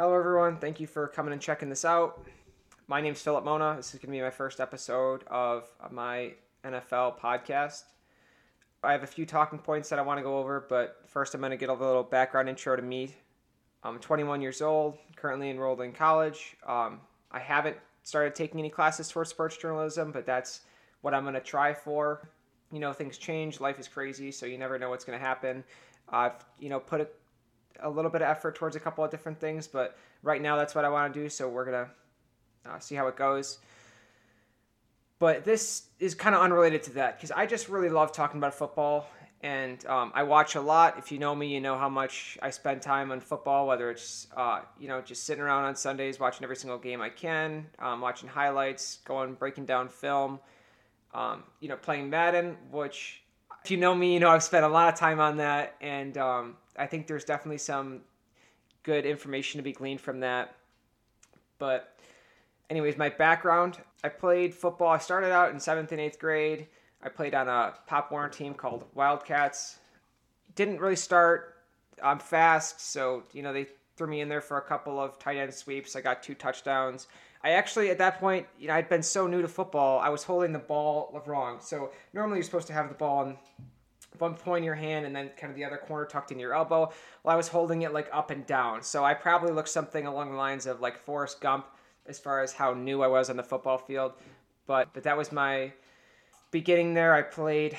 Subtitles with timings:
[0.00, 0.56] Hello, everyone.
[0.56, 2.24] Thank you for coming and checking this out.
[2.88, 3.74] My name is Philip Mona.
[3.76, 6.32] This is going to be my first episode of my
[6.64, 7.82] NFL podcast.
[8.82, 11.42] I have a few talking points that I want to go over, but first I'm
[11.42, 13.14] going to get a little background intro to me.
[13.82, 16.56] I'm 21 years old, currently enrolled in college.
[16.66, 20.62] Um, I haven't started taking any classes towards sports journalism, but that's
[21.02, 22.26] what I'm going to try for.
[22.72, 25.62] You know, things change, life is crazy, so you never know what's going to happen.
[26.08, 27.08] I've, you know, put a
[27.82, 30.74] a little bit of effort towards a couple of different things, but right now that's
[30.74, 31.28] what I want to do.
[31.28, 31.88] So we're gonna
[32.66, 33.58] uh, see how it goes.
[35.18, 38.54] But this is kind of unrelated to that because I just really love talking about
[38.54, 39.06] football,
[39.42, 40.98] and um, I watch a lot.
[40.98, 43.66] If you know me, you know how much I spend time on football.
[43.66, 47.10] Whether it's uh, you know just sitting around on Sundays watching every single game I
[47.10, 50.40] can, um, watching highlights, going breaking down film,
[51.12, 53.19] um, you know playing Madden, which
[53.64, 56.16] if you know me, you know I've spent a lot of time on that, and
[56.18, 58.00] um, I think there's definitely some
[58.82, 60.54] good information to be gleaned from that.
[61.58, 61.96] But,
[62.70, 64.88] anyways, my background I played football.
[64.88, 66.66] I started out in seventh and eighth grade.
[67.02, 69.78] I played on a Pop Warner team called Wildcats.
[70.54, 71.56] Didn't really start.
[72.02, 75.36] I'm fast, so you know they threw me in there for a couple of tight
[75.36, 75.96] end sweeps.
[75.96, 77.08] I got two touchdowns.
[77.42, 80.24] I actually at that point, you know, I'd been so new to football, I was
[80.24, 81.58] holding the ball wrong.
[81.60, 83.36] So normally you're supposed to have the ball in
[84.18, 86.54] one point in your hand and then kind of the other corner tucked in your
[86.54, 86.92] elbow.
[87.22, 88.82] Well, I was holding it like up and down.
[88.82, 91.66] So I probably looked something along the lines of like Forrest Gump
[92.06, 94.12] as far as how new I was on the football field.
[94.66, 95.72] But but that was my
[96.50, 97.14] beginning there.
[97.14, 97.76] I played.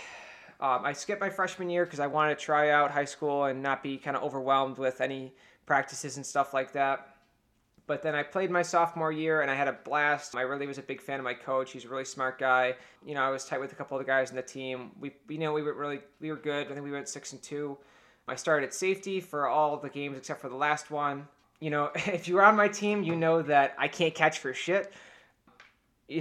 [0.59, 3.63] Um, I skipped my freshman year because I wanted to try out high school and
[3.63, 5.33] not be kind of overwhelmed with any
[5.65, 7.10] practices and stuff like that.
[7.91, 10.33] But then I played my sophomore year and I had a blast.
[10.33, 11.73] I really was a big fan of my coach.
[11.73, 12.75] He's a really smart guy.
[13.05, 14.91] You know, I was tight with a couple of the guys in the team.
[14.97, 16.67] We, you know, we were really, we were good.
[16.67, 17.77] I think we went six and two.
[18.29, 21.27] I started at safety for all the games except for the last one.
[21.59, 24.53] You know, if you were on my team, you know that I can't catch for
[24.53, 24.93] shit.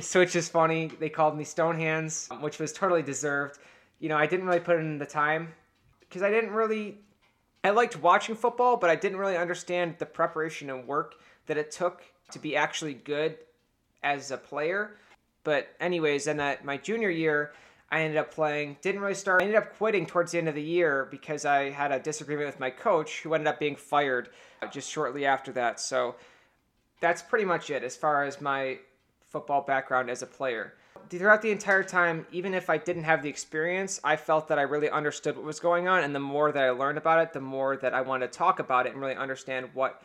[0.00, 0.90] So it's just funny.
[0.98, 3.60] They called me Stone Hands, which was totally deserved.
[4.00, 5.54] You know, I didn't really put in the time
[6.00, 6.98] because I didn't really.
[7.62, 11.14] I liked watching football, but I didn't really understand the preparation and work
[11.50, 13.36] that it took to be actually good
[14.04, 14.92] as a player.
[15.42, 17.50] But anyways, then at my junior year,
[17.90, 18.76] I ended up playing.
[18.82, 19.42] Didn't really start.
[19.42, 22.46] I ended up quitting towards the end of the year because I had a disagreement
[22.46, 24.28] with my coach, who ended up being fired
[24.62, 25.80] uh, just shortly after that.
[25.80, 26.14] So
[27.00, 28.78] that's pretty much it as far as my
[29.26, 30.74] football background as a player.
[31.08, 34.62] Throughout the entire time, even if I didn't have the experience, I felt that I
[34.62, 36.04] really understood what was going on.
[36.04, 38.60] And the more that I learned about it, the more that I wanted to talk
[38.60, 40.00] about it and really understand what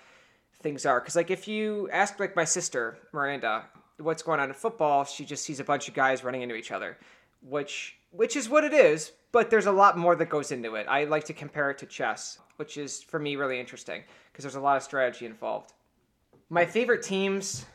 [0.62, 1.00] things are.
[1.00, 3.66] Because like if you ask like my sister Miranda
[3.98, 6.72] what's going on in football, she just sees a bunch of guys running into each
[6.72, 6.98] other,
[7.42, 9.12] which which is what it is.
[9.32, 10.88] But there's a lot more that goes into it.
[10.90, 14.56] I like to compare it to chess, which is for me really interesting because there's
[14.56, 15.74] a lot of strategy involved.
[16.50, 17.66] My favorite teams,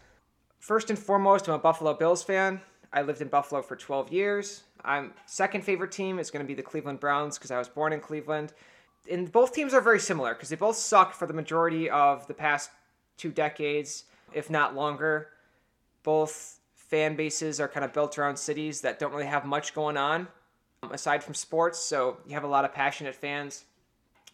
[0.58, 2.60] first and foremost, I'm a Buffalo Bills fan.
[2.92, 4.62] I lived in Buffalo for 12 years.
[4.84, 7.92] I'm second favorite team is going to be the Cleveland Browns because I was born
[7.92, 8.52] in Cleveland
[9.09, 12.34] and both teams are very similar because they both sucked for the majority of the
[12.34, 12.71] past
[13.16, 15.28] two decades, if not longer.
[16.03, 19.97] Both fan bases are kind of built around cities that don't really have much going
[19.97, 20.28] on
[20.83, 21.78] um, aside from sports.
[21.78, 23.65] So you have a lot of passionate fans,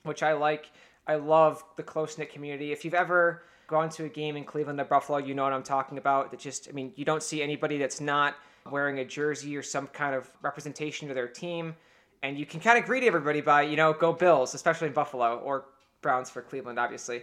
[0.05, 0.71] which I like.
[1.07, 2.73] I love the close knit community.
[2.73, 5.63] If you've ever gone to a game in Cleveland or Buffalo, you know what I'm
[5.63, 6.31] talking about.
[6.31, 8.37] That just, I mean, you don't see anybody that's not
[8.71, 11.77] wearing a jersey or some kind of representation of their team
[12.23, 15.39] and you can kind of greet everybody by you know go Bills, especially in Buffalo
[15.39, 15.67] or
[16.03, 17.23] Browns for Cleveland, obviously.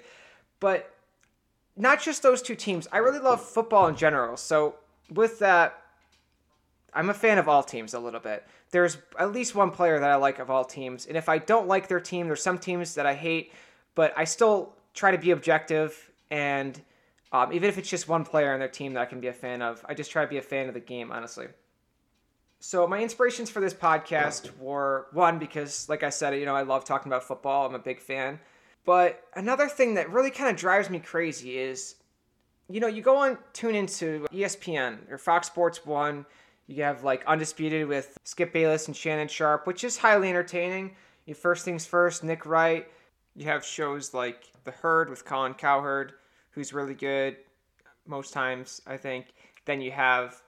[0.60, 0.94] But
[1.76, 2.88] not just those two teams.
[2.92, 4.38] I really love football in general.
[4.38, 4.76] So
[5.12, 5.82] with that,
[6.94, 8.46] I'm a fan of all teams a little bit.
[8.72, 11.68] There's at least one player that I like of all teams, and if I don't
[11.68, 13.52] like their team, there's some teams that I hate,
[13.96, 16.80] but I still try to be objective and.
[17.32, 19.34] Um, even if it's just one player on their team that I can be a
[19.34, 21.48] fan of, I just try to be a fan of the game, honestly.
[22.66, 26.62] So my inspirations for this podcast were one because, like I said, you know I
[26.62, 27.66] love talking about football.
[27.66, 28.40] I'm a big fan.
[28.86, 31.96] But another thing that really kind of drives me crazy is,
[32.70, 36.26] you know, you go on tune into ESPN or Fox Sports One.
[36.68, 40.96] You have like Undisputed with Skip Bayless and Shannon Sharpe, which is highly entertaining.
[41.26, 42.88] You first things first, Nick Wright.
[43.36, 46.14] You have shows like The Herd with Colin Cowherd,
[46.52, 47.36] who's really good
[48.08, 49.34] most times, I think.
[49.66, 50.42] Then you have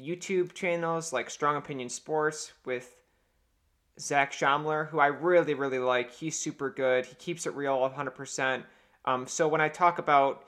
[0.00, 2.96] YouTube channels like Strong Opinion Sports with
[3.98, 6.12] Zach Schaumler, who I really, really like.
[6.12, 7.06] He's super good.
[7.06, 8.62] He keeps it real 100%.
[9.04, 10.44] Um, so when I talk about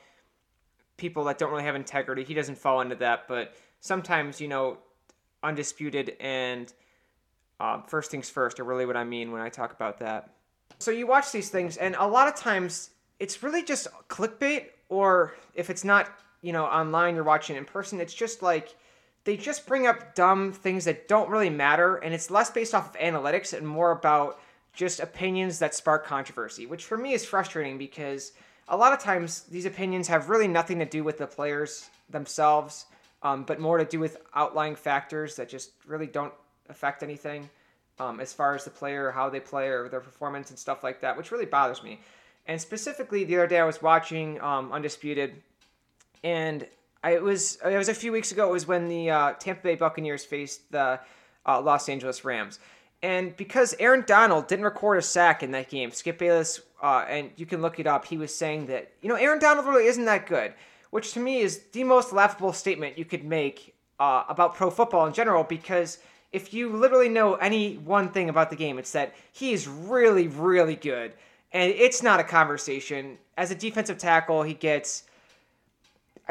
[0.96, 3.28] people that don't really have integrity, he doesn't fall into that.
[3.28, 4.78] But sometimes, you know,
[5.43, 6.72] undisputed and
[7.60, 10.31] um, first things first are really what I mean when I talk about that.
[10.78, 12.90] So you watch these things, and a lot of times
[13.20, 16.10] it's really just clickbait, or if it's not,
[16.40, 18.75] you know, online, you're watching in person, it's just like
[19.24, 22.94] they just bring up dumb things that don't really matter, and it's less based off
[22.94, 24.40] of analytics and more about
[24.72, 28.32] just opinions that spark controversy, which for me is frustrating because
[28.69, 32.86] a lot of times these opinions have really nothing to do with the players themselves,
[33.22, 36.32] um, but more to do with outlying factors that just really don't
[36.69, 37.48] affect anything
[37.98, 41.00] um, as far as the player, how they play, or their performance and stuff like
[41.00, 42.00] that, which really bothers me.
[42.46, 45.40] And specifically, the other day I was watching um, Undisputed,
[46.24, 46.66] and
[47.02, 48.49] I, it was it was a few weeks ago.
[48.49, 51.00] It was when the uh, Tampa Bay Buccaneers faced the
[51.46, 52.58] uh, Los Angeles Rams,
[53.02, 57.31] and because Aaron Donald didn't record a sack in that game, Skip Bayless, uh, and
[57.37, 60.04] you can look it up, he was saying that you know Aaron Donald really isn't
[60.04, 60.54] that good,
[60.90, 65.06] which to me is the most laughable statement you could make uh, about pro football
[65.06, 65.98] in general because
[66.32, 70.28] if you literally know any one thing about the game, it's that he is really,
[70.28, 71.12] really good.
[71.52, 73.19] And it's not a conversation.
[73.37, 75.05] As a defensive tackle, he gets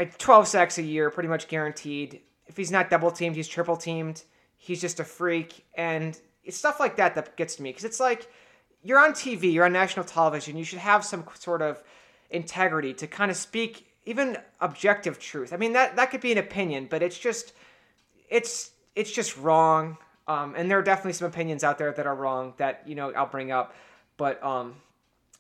[0.06, 2.22] 12 sacks a year, pretty much guaranteed.
[2.48, 4.24] If he's not double teamed, he's triple teamed.
[4.58, 5.66] He's just a freak.
[5.76, 8.30] And it's stuff like that that gets to me because it's like
[8.84, 11.84] you're on TV, you're on national television, you should have some sort of
[12.30, 15.54] integrity to kind of speak even objective truth.
[15.54, 17.54] I mean that that could be an opinion, but it's just
[18.30, 19.98] it's it's just wrong.
[20.28, 23.12] Um, and there are definitely some opinions out there that are wrong that you know
[23.12, 23.76] I'll bring up.
[24.18, 24.76] But um,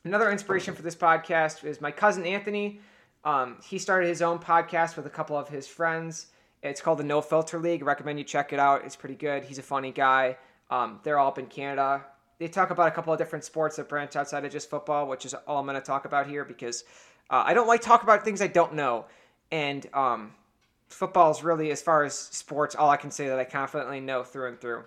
[0.03, 2.79] another inspiration for this podcast is my cousin Anthony.
[3.23, 6.27] Um, he started his own podcast with a couple of his friends.
[6.63, 7.81] It's called the No Filter League.
[7.81, 8.85] I recommend you check it out.
[8.85, 9.43] It's pretty good.
[9.43, 10.37] He's a funny guy.
[10.69, 12.05] Um, they're all up in Canada.
[12.39, 15.25] They talk about a couple of different sports that branch outside of just football, which
[15.25, 16.83] is all I'm going to talk about here because
[17.29, 19.05] uh, I don't like talk about things I don't know.
[19.51, 20.31] And um,
[20.89, 24.23] football is really, as far as sports, all I can say that I confidently know
[24.23, 24.85] through and through.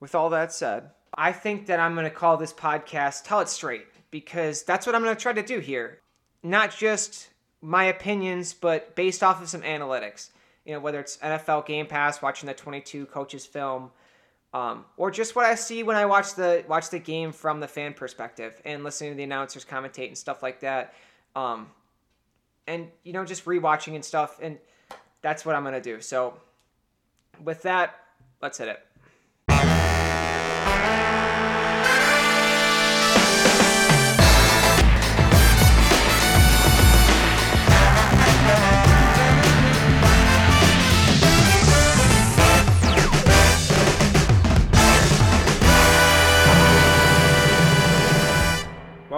[0.00, 3.48] With all that said, I think that I'm going to call this podcast Tell It
[3.48, 6.00] Straight because that's what I'm going to try to do here.
[6.42, 7.28] Not just
[7.66, 10.30] my opinions, but based off of some analytics.
[10.64, 13.90] You know, whether it's NFL Game Pass, watching the 22 coaches film,
[14.54, 17.66] um, or just what I see when I watch the watch the game from the
[17.66, 20.94] fan perspective and listening to the announcers commentate and stuff like that.
[21.34, 21.66] Um,
[22.68, 24.38] and you know, just rewatching and stuff.
[24.40, 24.58] And
[25.20, 26.00] that's what I'm to do.
[26.00, 26.34] So,
[27.42, 27.96] with that,
[28.40, 28.80] let's hit it.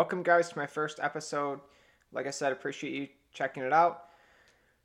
[0.09, 1.61] Welcome, guys, to my first episode.
[2.13, 4.05] Like I said, appreciate you checking it out.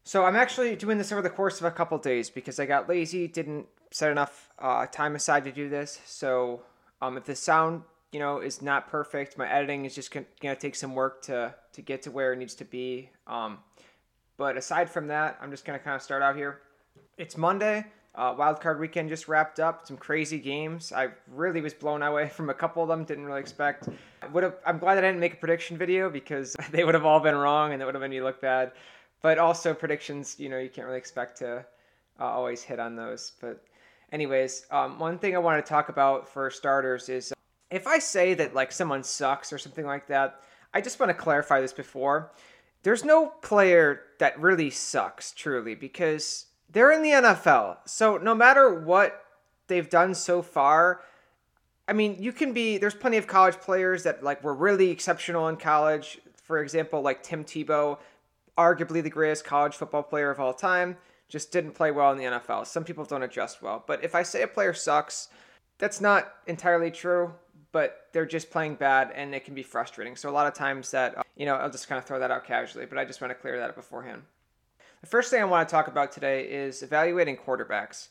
[0.03, 2.89] So I'm actually doing this over the course of a couple days because I got
[2.89, 6.01] lazy, didn't set enough uh, time aside to do this.
[6.05, 6.63] So
[7.01, 10.57] um, if the sound, you know, is not perfect, my editing is just gonna, gonna
[10.57, 13.09] take some work to to get to where it needs to be.
[13.25, 13.59] Um,
[14.35, 16.59] but aside from that, I'm just gonna kind of start out here.
[17.17, 17.85] It's Monday.
[18.15, 19.87] Uh, wildcard weekend just wrapped up.
[19.87, 20.91] Some crazy games.
[20.91, 23.03] I really was blown away from a couple of them.
[23.05, 23.89] Didn't really expect.
[24.31, 24.55] Would have.
[24.65, 27.35] I'm glad that I didn't make a prediction video because they would have all been
[27.35, 28.71] wrong and it would have made me look bad
[29.23, 31.65] but also predictions, you know, you can't really expect to
[32.19, 33.31] uh, always hit on those.
[33.41, 33.63] But,
[34.11, 37.35] anyways, um, one thing I want to talk about for starters is uh,
[37.71, 40.41] if I say that like someone sucks or something like that,
[40.73, 42.33] I just want to clarify this before.
[42.83, 47.77] There's no player that really sucks, truly, because they're in the NFL.
[47.85, 49.23] So no matter what
[49.67, 51.01] they've done so far,
[51.87, 52.77] I mean, you can be.
[52.77, 56.19] There's plenty of college players that like were really exceptional in college.
[56.43, 57.97] For example, like Tim Tebow
[58.57, 62.25] arguably the greatest college football player of all time, just didn't play well in the
[62.25, 62.67] NFL.
[62.67, 63.83] Some people don't adjust well.
[63.85, 65.29] But if I say a player sucks,
[65.79, 67.33] that's not entirely true,
[67.71, 70.15] but they're just playing bad and it can be frustrating.
[70.15, 72.29] So a lot of times that, uh, you know, I'll just kind of throw that
[72.29, 74.21] out casually, but I just want to clear that up beforehand.
[75.03, 78.07] The first thing I want to talk about today is evaluating quarterbacks.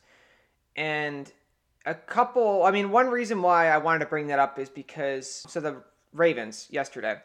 [0.76, 1.32] And
[1.86, 5.42] a couple, I mean, one reason why I wanted to bring that up is because,
[5.48, 5.82] so the
[6.12, 7.16] Ravens yesterday,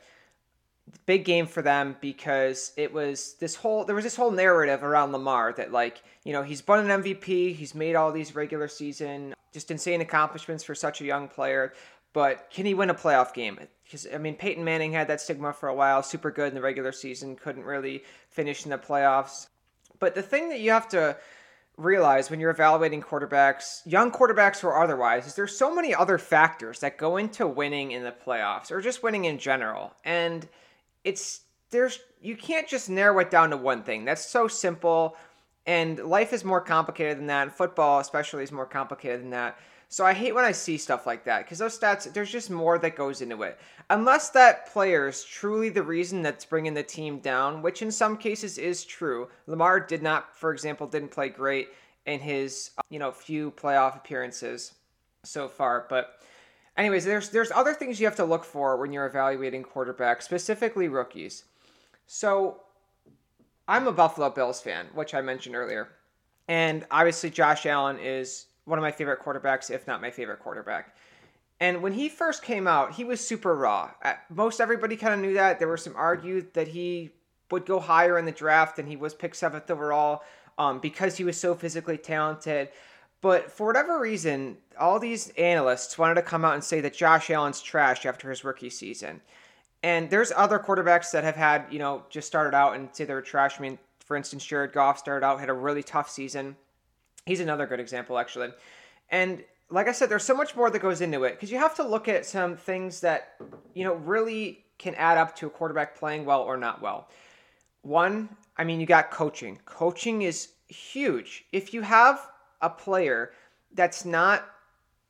[1.06, 5.12] big game for them because it was this whole there was this whole narrative around
[5.12, 9.34] Lamar that like you know he's won an MVP, he's made all these regular season
[9.52, 11.74] just insane accomplishments for such a young player,
[12.14, 13.60] but can he win a playoff game?
[13.84, 16.62] Because I mean Peyton Manning had that stigma for a while, super good in the
[16.62, 19.48] regular season, couldn't really finish in the playoffs.
[20.00, 21.18] But the thing that you have to
[21.78, 26.80] realize when you're evaluating quarterbacks, young quarterbacks or otherwise, is there's so many other factors
[26.80, 29.94] that go into winning in the playoffs or just winning in general.
[30.04, 30.48] And
[31.04, 34.06] it's there's you can't just narrow it down to one thing.
[34.06, 35.16] That's so simple
[35.68, 37.44] and life is more complicated than that.
[37.44, 39.60] And football especially is more complicated than that.
[39.90, 42.78] So I hate when I see stuff like that because those stats, there's just more
[42.80, 43.58] that goes into it.
[43.90, 48.18] Unless that player is truly the reason that's bringing the team down, which in some
[48.18, 49.30] cases is true.
[49.46, 51.70] Lamar did not, for example, didn't play great
[52.06, 54.74] in his uh, you know few playoff appearances
[55.24, 56.20] so far, but
[56.78, 60.88] anyways, there's there's other things you have to look for when you're evaluating quarterbacks, specifically
[60.88, 61.44] rookies.
[62.08, 62.62] So
[63.68, 65.90] I'm a Buffalo Bills fan, which I mentioned earlier.
[66.48, 70.96] And obviously Josh Allen is one of my favorite quarterbacks, if not my favorite quarterback.
[71.60, 73.92] And when he first came out, he was super raw.
[74.30, 75.58] Most everybody kind of knew that.
[75.58, 77.12] There were some argued that he
[77.50, 80.22] would go higher in the draft and he was picked seventh overall
[80.58, 82.70] um, because he was so physically talented.
[83.22, 87.30] But for whatever reason, all these analysts wanted to come out and say that Josh
[87.30, 89.22] Allen's trash after his rookie season.
[89.82, 93.22] And there's other quarterbacks that have had, you know, just started out and say they're
[93.22, 93.58] trash.
[93.58, 96.56] I mean, for instance, Jared Goff started out, had a really tough season.
[97.28, 98.50] He's another good example, actually.
[99.10, 101.76] And like I said, there's so much more that goes into it because you have
[101.76, 103.34] to look at some things that,
[103.74, 107.10] you know, really can add up to a quarterback playing well or not well.
[107.82, 109.60] One, I mean, you got coaching.
[109.66, 111.46] Coaching is huge.
[111.52, 112.26] If you have
[112.62, 113.32] a player
[113.74, 114.46] that's not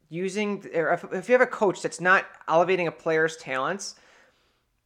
[0.09, 3.95] using, or if, if you have a coach that's not elevating a player's talents,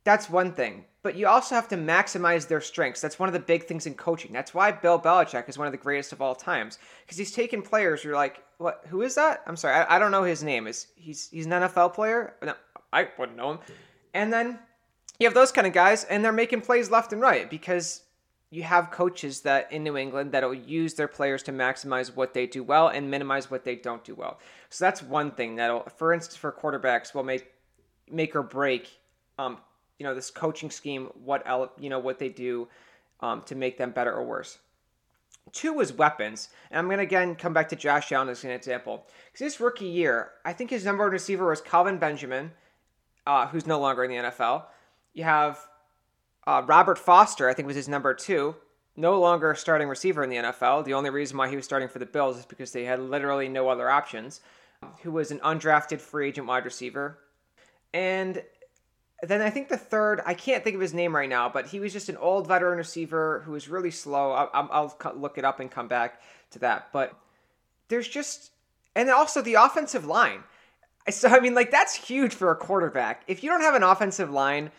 [0.03, 0.85] that's one thing.
[1.03, 3.01] But you also have to maximize their strengths.
[3.01, 4.31] That's one of the big things in coaching.
[4.31, 7.63] That's why Bill Belichick is one of the greatest of all times because he's taken
[7.63, 8.03] players.
[8.03, 8.83] You're like, what?
[8.89, 9.41] Who is that?
[9.47, 10.67] I'm sorry, I, I don't know his name.
[10.67, 12.35] Is he's he's an NFL player?
[12.43, 12.53] No,
[12.93, 13.59] I wouldn't know him.
[14.13, 14.59] And then
[15.19, 18.01] you have those kind of guys, and they're making plays left and right because
[18.51, 22.45] you have coaches that in New England that'll use their players to maximize what they
[22.45, 24.39] do well and minimize what they don't do well.
[24.69, 27.47] So that's one thing that'll, for instance, for quarterbacks, will make
[28.09, 28.89] make or break,
[29.39, 29.57] um,
[30.01, 31.45] you know, this coaching scheme, what
[31.77, 32.67] you know what they do
[33.19, 34.57] um, to make them better or worse.
[35.51, 39.05] Two is weapons, and I'm gonna again come back to Josh Allen as an example.
[39.27, 42.49] Because his rookie year, I think his number one receiver was Kelvin Benjamin,
[43.27, 44.63] uh, who's no longer in the NFL.
[45.13, 45.59] You have
[46.47, 48.55] uh, Robert Foster, I think, was his number two.
[48.95, 50.83] No longer starting receiver in the NFL.
[50.83, 53.49] The only reason why he was starting for the Bills is because they had literally
[53.49, 54.41] no other options.
[55.03, 57.19] Who was an undrafted free agent wide receiver.
[57.93, 58.41] And
[59.29, 61.79] then I think the third, I can't think of his name right now, but he
[61.79, 64.31] was just an old veteran receiver who was really slow.
[64.31, 66.91] I'll, I'll, look it up and come back to that.
[66.91, 67.13] But
[67.87, 68.51] there's just,
[68.95, 70.43] and also the offensive line.
[71.09, 73.23] So, I mean, like, that's huge for a quarterback.
[73.27, 74.71] If you don't have an offensive line,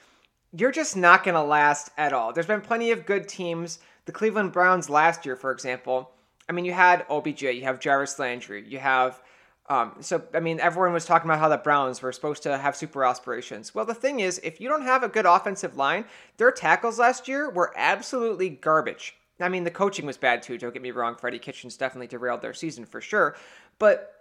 [0.53, 2.33] you're just not going to last at all.
[2.33, 3.79] There's been plenty of good teams.
[4.07, 6.11] The Cleveland Browns last year, for example,
[6.49, 9.21] I mean, you had OBJ, you have Jarvis Landry, you have.
[9.69, 12.77] Um, so, I mean, everyone was talking about how the Browns were supposed to have
[12.77, 13.75] super aspirations.
[13.75, 16.05] Well, the thing is, if you don't have a good offensive line,
[16.37, 19.15] their tackles last year were absolutely garbage.
[19.41, 21.17] I mean, the coaching was bad too, don't get me wrong.
[21.17, 23.37] Freddie Kitchens definitely derailed their season for sure.
[23.79, 24.13] But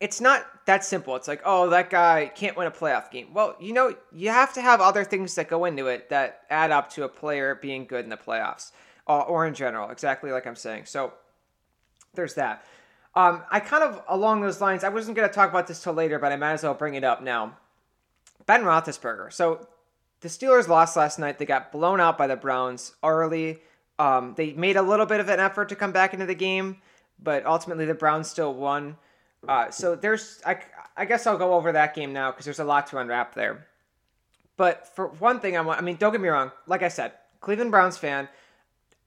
[0.00, 1.16] it's not that simple.
[1.16, 3.32] It's like, oh, that guy can't win a playoff game.
[3.32, 6.70] Well, you know, you have to have other things that go into it that add
[6.70, 8.72] up to a player being good in the playoffs
[9.08, 10.84] uh, or in general, exactly like I'm saying.
[10.84, 11.12] So
[12.14, 12.64] there's that.
[13.16, 15.94] Um, I kind of, along those lines, I wasn't going to talk about this till
[15.94, 17.56] later, but I might as well bring it up now.
[18.44, 19.32] Ben Roethlisberger.
[19.32, 19.66] So
[20.20, 21.38] the Steelers lost last night.
[21.38, 23.60] They got blown out by the Browns early.
[23.98, 26.76] Um, they made a little bit of an effort to come back into the game,
[27.22, 28.96] but ultimately the Browns still won.
[29.48, 30.58] Uh, so there's, I,
[30.96, 33.66] I guess I'll go over that game now because there's a lot to unwrap there.
[34.58, 36.50] But for one thing, I want, I mean, don't get me wrong.
[36.66, 38.28] Like I said, Cleveland Browns fan.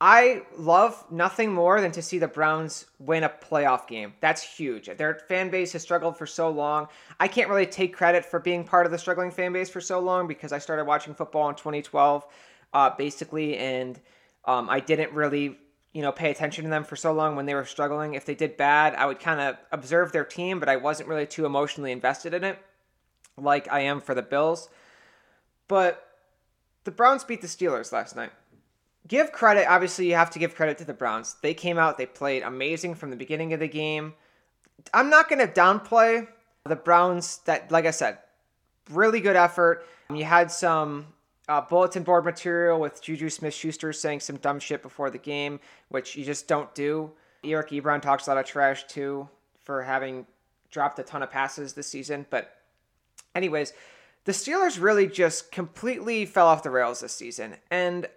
[0.01, 4.13] I love nothing more than to see the Browns win a playoff game.
[4.21, 4.85] That's huge.
[4.85, 6.87] Their fan base has struggled for so long.
[7.19, 9.99] I can't really take credit for being part of the struggling fan base for so
[9.99, 12.25] long because I started watching football in 2012,
[12.73, 13.99] uh, basically, and
[14.45, 15.57] um, I didn't really
[15.93, 18.13] you know, pay attention to them for so long when they were struggling.
[18.13, 21.25] If they did bad, I would kind of observe their team, but I wasn't really
[21.25, 22.59] too emotionally invested in it
[23.37, 24.69] like I am for the Bills.
[25.67, 26.05] But
[26.83, 28.31] the Browns beat the Steelers last night.
[29.07, 31.37] Give credit, obviously, you have to give credit to the Browns.
[31.41, 34.13] They came out, they played amazing from the beginning of the game.
[34.93, 36.27] I'm not going to downplay
[36.65, 38.19] the Browns that, like I said,
[38.91, 39.85] really good effort.
[40.13, 41.07] You had some
[41.47, 45.59] uh, bulletin board material with Juju Smith Schuster saying some dumb shit before the game,
[45.89, 47.11] which you just don't do.
[47.43, 49.27] Eric Ebron talks a lot of trash too
[49.63, 50.25] for having
[50.71, 52.25] dropped a ton of passes this season.
[52.29, 52.55] But,
[53.33, 53.73] anyways,
[54.25, 57.55] the Steelers really just completely fell off the rails this season.
[57.71, 58.07] And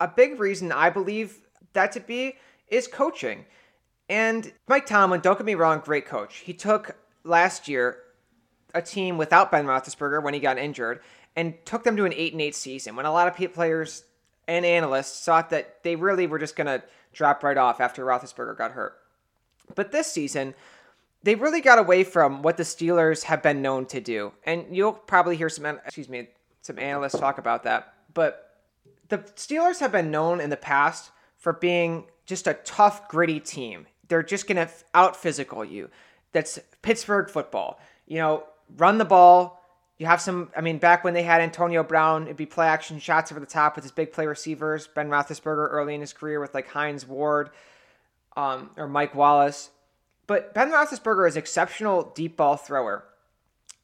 [0.00, 1.38] a big reason I believe
[1.74, 2.36] that to be
[2.68, 3.44] is coaching.
[4.08, 6.38] And Mike Tomlin, don't get me wrong, great coach.
[6.38, 7.98] He took last year
[8.74, 11.00] a team without Ben Roethlisberger when he got injured
[11.36, 14.04] and took them to an 8 and 8 season when a lot of players
[14.48, 18.56] and analysts thought that they really were just going to drop right off after Roethlisberger
[18.56, 18.96] got hurt.
[19.74, 20.54] But this season,
[21.22, 24.32] they really got away from what the Steelers have been known to do.
[24.44, 26.28] And you'll probably hear some excuse me,
[26.62, 27.94] some analysts talk about that.
[28.12, 28.49] But
[29.10, 33.86] the Steelers have been known in the past for being just a tough, gritty team.
[34.08, 35.90] They're just going to out physical you.
[36.32, 37.80] That's Pittsburgh football.
[38.06, 38.44] You know,
[38.76, 39.62] run the ball.
[39.98, 42.98] You have some, I mean, back when they had Antonio Brown, it'd be play action
[42.98, 44.86] shots over the top with his big play receivers.
[44.86, 47.50] Ben Roethlisberger early in his career with like Hines Ward
[48.36, 49.70] um, or Mike Wallace.
[50.26, 53.04] But Ben Roethlisberger is exceptional deep ball thrower.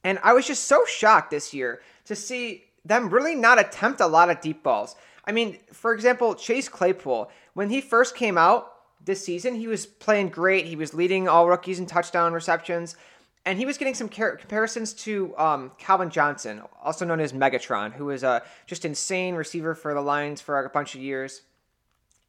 [0.05, 4.07] And I was just so shocked this year to see them really not attempt a
[4.07, 4.95] lot of deep balls.
[5.27, 8.73] I mean, for example, Chase Claypool, when he first came out
[9.05, 10.67] this season, he was playing great.
[10.67, 12.97] He was leading all rookies in touchdown receptions,
[13.45, 18.07] and he was getting some comparisons to um, Calvin Johnson, also known as Megatron, who
[18.07, 21.43] was a just insane receiver for the Lions for a bunch of years.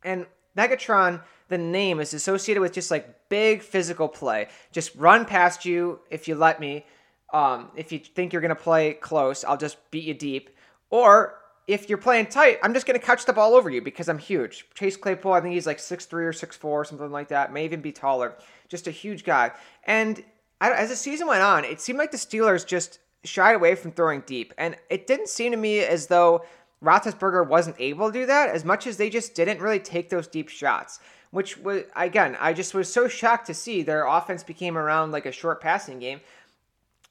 [0.04, 0.26] And
[0.56, 4.48] Megatron, the name is associated with just like big physical play.
[4.72, 6.86] Just run past you if you let me.
[7.34, 10.50] Um, if you think you're going to play close, I'll just beat you deep.
[10.90, 11.36] Or
[11.68, 14.18] if you're playing tight, I'm just going to catch the ball over you because I'm
[14.18, 14.66] huge.
[14.74, 17.52] Chase Claypool, I think he's like 6'3 or 6'4, something like that.
[17.52, 18.36] May even be taller.
[18.70, 19.52] Just a huge guy.
[19.84, 20.24] And
[20.62, 24.22] as the season went on, it seemed like the Steelers just shied away from throwing
[24.22, 24.54] deep.
[24.58, 26.46] And it didn't seem to me as though
[26.82, 30.28] Roethlisberger wasn't able to do that as much as they just didn't really take those
[30.28, 31.00] deep shots.
[31.32, 35.26] Which was, again, I just was so shocked to see their offense became around like
[35.26, 36.22] a short passing game,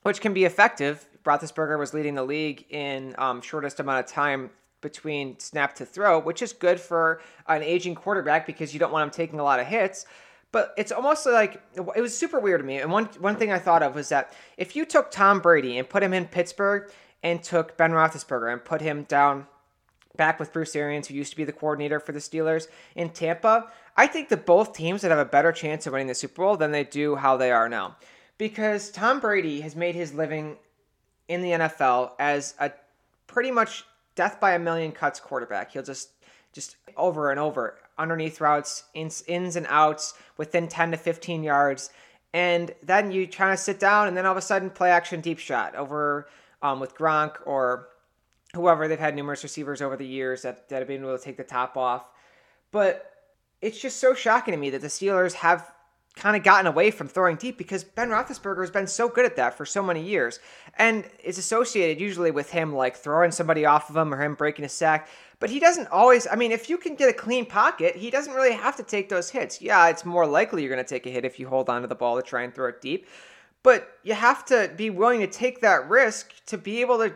[0.02, 4.50] which can be effective Roethlisberger was leading the league in um, shortest amount of time
[4.80, 9.04] between snap to throw, which is good for an aging quarterback because you don't want
[9.04, 10.06] him taking a lot of hits.
[10.52, 12.78] But it's almost like it was super weird to me.
[12.78, 15.88] And one one thing I thought of was that if you took Tom Brady and
[15.88, 16.90] put him in Pittsburgh
[17.22, 19.46] and took Ben Roethlisberger and put him down
[20.16, 23.70] back with Bruce Arians, who used to be the coordinator for the Steelers in Tampa,
[23.96, 26.56] I think that both teams would have a better chance of winning the Super Bowl
[26.56, 27.96] than they do how they are now.
[28.38, 30.56] Because Tom Brady has made his living
[31.28, 32.72] in the NFL as a
[33.26, 35.72] pretty much death by a million cuts quarterback.
[35.72, 36.10] He'll just
[36.52, 41.90] just over and over underneath routes, ins, ins and outs within 10 to 15 yards.
[42.32, 45.20] And then you try to sit down, and then all of a sudden, play action
[45.20, 46.28] deep shot over
[46.62, 47.88] um, with Gronk or
[48.54, 48.88] whoever.
[48.88, 51.44] They've had numerous receivers over the years that, that have been able to take the
[51.44, 52.06] top off.
[52.72, 53.12] But
[53.60, 55.70] it's just so shocking to me that the Steelers have
[56.16, 59.36] kind of gotten away from throwing deep because Ben Roethlisberger has been so good at
[59.36, 60.40] that for so many years,
[60.78, 64.64] and is associated usually with him like throwing somebody off of him or him breaking
[64.64, 65.08] a sack.
[65.38, 66.26] But he doesn't always.
[66.26, 69.10] I mean, if you can get a clean pocket, he doesn't really have to take
[69.10, 69.60] those hits.
[69.60, 71.94] Yeah, it's more likely you're going to take a hit if you hold onto the
[71.94, 73.06] ball to try and throw it deep,
[73.62, 77.12] but you have to be willing to take that risk to be able to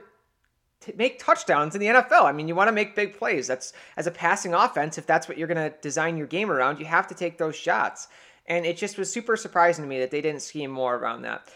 [0.81, 2.25] to make touchdowns in the NFL.
[2.25, 3.47] I mean, you want to make big plays.
[3.47, 6.79] That's as a passing offense, if that's what you're going to design your game around,
[6.79, 8.09] you have to take those shots.
[8.51, 11.49] And it just was super surprising to me that they didn't scheme more around that.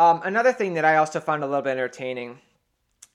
[0.00, 2.40] Um, another thing that I also found a little bit entertaining,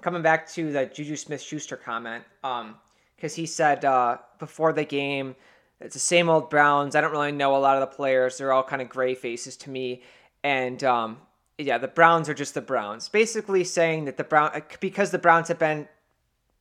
[0.02, 4.86] coming back to the Juju Smith Schuster comment, because um, he said uh, before the
[4.86, 5.36] game,
[5.82, 6.96] it's the same old Browns.
[6.96, 8.38] I don't really know a lot of the players.
[8.38, 10.02] They're all kind of gray faces to me.
[10.42, 11.18] And um,
[11.58, 13.10] yeah, the Browns are just the Browns.
[13.10, 15.90] Basically saying that the Brown because the Browns have been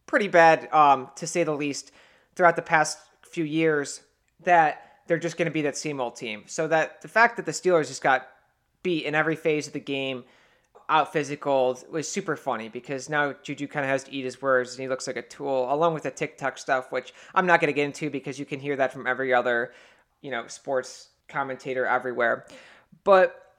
[0.06, 1.92] pretty bad, um, to say the least,
[2.34, 4.00] throughout the past few years,
[4.42, 6.44] that they're just going to be that same old team.
[6.46, 8.28] So that the fact that the Steelers just got
[8.82, 10.22] beat in every phase of the game,
[10.88, 14.74] out physical, was super funny because now Juju kind of has to eat his words
[14.74, 17.72] and he looks like a tool, along with the TikTok stuff, which I'm not going
[17.72, 19.72] to get into because you can hear that from every other,
[20.20, 22.46] you know, sports commentator everywhere.
[23.02, 23.54] But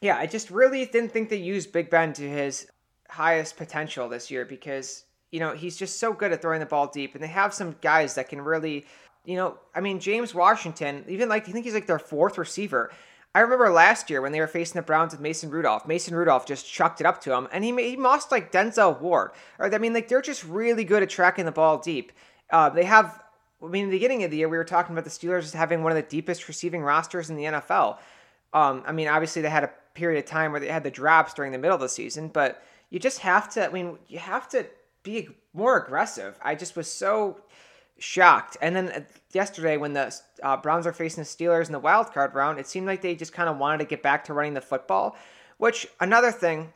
[0.00, 2.66] yeah, I just really didn't think they used Big Ben to his
[3.08, 6.86] highest potential this year because you know he's just so good at throwing the ball
[6.86, 8.86] deep, and they have some guys that can really
[9.30, 12.90] you know, I mean, James Washington, even like, you think he's like their fourth receiver.
[13.32, 15.86] I remember last year when they were facing the Browns with Mason Rudolph.
[15.86, 19.30] Mason Rudolph just chucked it up to him, and he he lost like Denzel Ward.
[19.60, 22.10] Or I mean, like they're just really good at tracking the ball deep.
[22.50, 23.22] Uh, they have.
[23.62, 25.84] I mean, in the beginning of the year, we were talking about the Steelers having
[25.84, 27.98] one of the deepest receiving rosters in the NFL.
[28.52, 31.34] Um, I mean, obviously they had a period of time where they had the drops
[31.34, 33.64] during the middle of the season, but you just have to.
[33.64, 34.66] I mean, you have to
[35.04, 36.36] be more aggressive.
[36.42, 37.40] I just was so
[38.00, 38.56] shocked.
[38.60, 39.00] And then uh,
[39.32, 42.66] yesterday, when the uh, Browns are facing the Steelers in the wild card round, it
[42.66, 45.16] seemed like they just kind of wanted to get back to running the football.
[45.58, 46.72] Which another thing,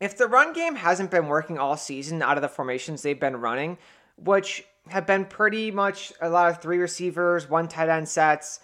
[0.00, 3.36] if the run game hasn't been working all season out of the formations they've been
[3.36, 3.78] running,
[4.16, 8.60] which have been pretty much a lot of three receivers, one tight end sets.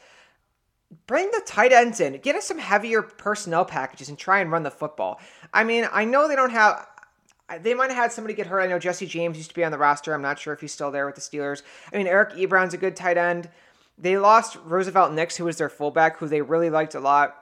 [1.06, 2.18] Bring the tight ends in.
[2.18, 5.20] Get us some heavier personnel packages and try and run the football.
[5.52, 6.86] I mean, I know they don't have
[7.58, 8.60] they might have had somebody get hurt.
[8.60, 10.14] I know Jesse James used to be on the roster.
[10.14, 11.62] I'm not sure if he's still there with the Steelers.
[11.92, 13.48] I mean, Eric Ebron's a good tight end.
[13.98, 17.36] They lost Roosevelt Nix, who was their fullback, who they really liked a lot.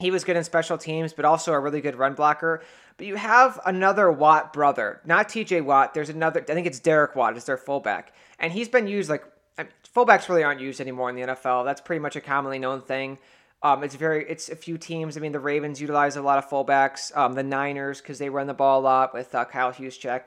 [0.00, 2.62] He was good in special teams, but also a really good run blocker.
[2.98, 5.94] But you have another Watt brother, not TJ Watt.
[5.94, 8.12] There's another, I think it's Derek Watt, is their fullback.
[8.38, 9.24] And he's been used like,
[9.58, 11.64] I mean, fullbacks really aren't used anymore in the NFL.
[11.64, 13.18] That's pretty much a commonly known thing.
[13.62, 15.16] Um, it's very, it's a few teams.
[15.16, 17.16] I mean, the Ravens utilize a lot of fullbacks.
[17.16, 20.22] Um, the Niners, because they run the ball a lot with uh, Kyle Juszczyk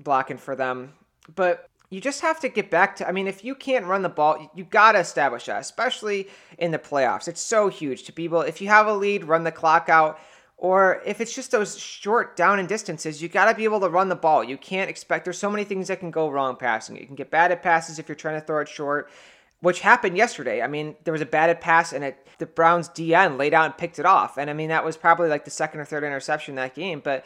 [0.00, 0.92] blocking for them.
[1.34, 4.08] But you just have to get back to, I mean, if you can't run the
[4.08, 7.28] ball, you got to establish that, especially in the playoffs.
[7.28, 10.18] It's so huge to be able, if you have a lead, run the clock out.
[10.58, 13.88] Or if it's just those short down and distances, you got to be able to
[13.88, 14.42] run the ball.
[14.42, 16.96] You can't expect, there's so many things that can go wrong passing.
[16.96, 19.10] You can get bad at passes if you're trying to throw it short
[19.60, 20.62] which happened yesterday.
[20.62, 23.76] I mean, there was a batted pass and it, the Browns DN laid out and
[23.76, 24.36] picked it off.
[24.36, 27.00] And I mean, that was probably like the second or third interception that game.
[27.02, 27.24] But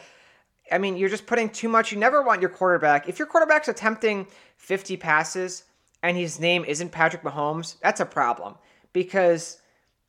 [0.70, 1.90] I mean, you're just putting too much.
[1.92, 3.08] You never want your quarterback.
[3.08, 5.64] If your quarterback's attempting 50 passes
[6.02, 8.54] and his name isn't Patrick Mahomes, that's a problem
[8.92, 9.60] because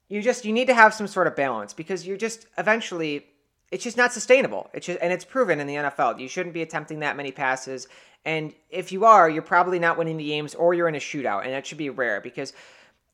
[0.08, 3.26] you just you need to have some sort of balance because you're just eventually
[3.72, 4.70] it's just not sustainable.
[4.74, 6.20] It's just and it's proven in the NFL.
[6.20, 7.88] You shouldn't be attempting that many passes
[8.26, 11.44] and if you are, you're probably not winning the games or you're in a shootout.
[11.44, 12.54] And that should be rare because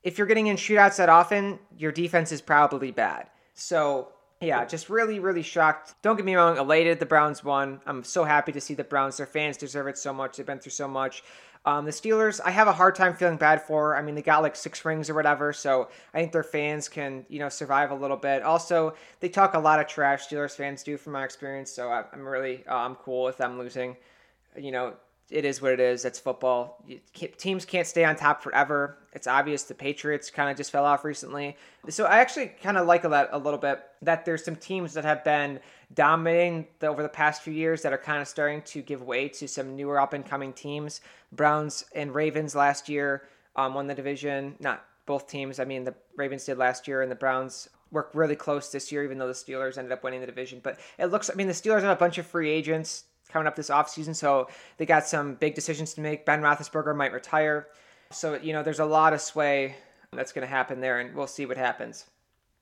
[0.03, 3.29] if you're getting in shootouts that often, your defense is probably bad.
[3.53, 4.09] So,
[4.41, 5.95] yeah, just really, really shocked.
[6.01, 7.81] Don't get me wrong, elated the Browns won.
[7.85, 9.17] I'm so happy to see the Browns.
[9.17, 10.37] Their fans deserve it so much.
[10.37, 11.23] They've been through so much.
[11.65, 13.97] Um, the Steelers, I have a hard time feeling bad for.
[13.97, 17.25] I mean, they got like six rings or whatever, so I think their fans can,
[17.27, 18.43] you know, survive a little bit.
[18.43, 20.27] Also, they talk a lot of trash.
[20.27, 21.71] Steelers fans do, from my experience.
[21.71, 23.97] So I'm really, uh, I'm cool with them losing
[24.57, 24.93] you know,
[25.29, 26.05] it is what it is.
[26.05, 26.83] It's football.
[27.37, 28.97] Teams can't stay on top forever.
[29.11, 31.57] It's obvious the Patriots kind of just fell off recently.
[31.89, 35.03] So I actually kind of like that a little bit that there's some teams that
[35.03, 35.59] have been
[35.93, 39.27] dominating the, over the past few years that are kind of starting to give way
[39.29, 41.01] to some newer up and coming teams.
[41.33, 43.23] Browns and Ravens last year
[43.57, 44.55] um, won the division.
[44.61, 45.59] Not both teams.
[45.59, 49.03] I mean, the Ravens did last year, and the Browns worked really close this year,
[49.03, 50.59] even though the Steelers ended up winning the division.
[50.63, 53.55] But it looks, I mean, the Steelers have a bunch of free agents coming up
[53.55, 54.15] this offseason.
[54.15, 56.25] So they got some big decisions to make.
[56.25, 57.67] Ben Roethlisberger might retire.
[58.11, 59.75] So, you know, there's a lot of sway
[60.13, 62.05] that's going to happen there, and we'll see what happens.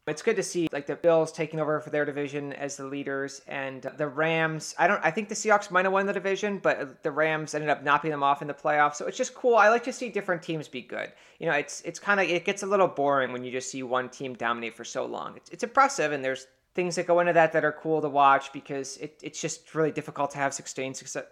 [0.07, 3.41] It's good to see like the Bills taking over for their division as the leaders,
[3.47, 4.75] and the Rams.
[4.77, 5.03] I don't.
[5.03, 8.11] I think the Seahawks might have won the division, but the Rams ended up knocking
[8.11, 8.95] them off in the playoffs.
[8.95, 9.55] So it's just cool.
[9.55, 11.11] I like to see different teams be good.
[11.39, 13.81] You know, it's it's kind of it gets a little boring when you just see
[13.81, 15.37] one team dominate for so long.
[15.37, 18.53] It's, it's impressive, and there's things that go into that that are cool to watch
[18.53, 21.23] because it, it's just really difficult to have sustained success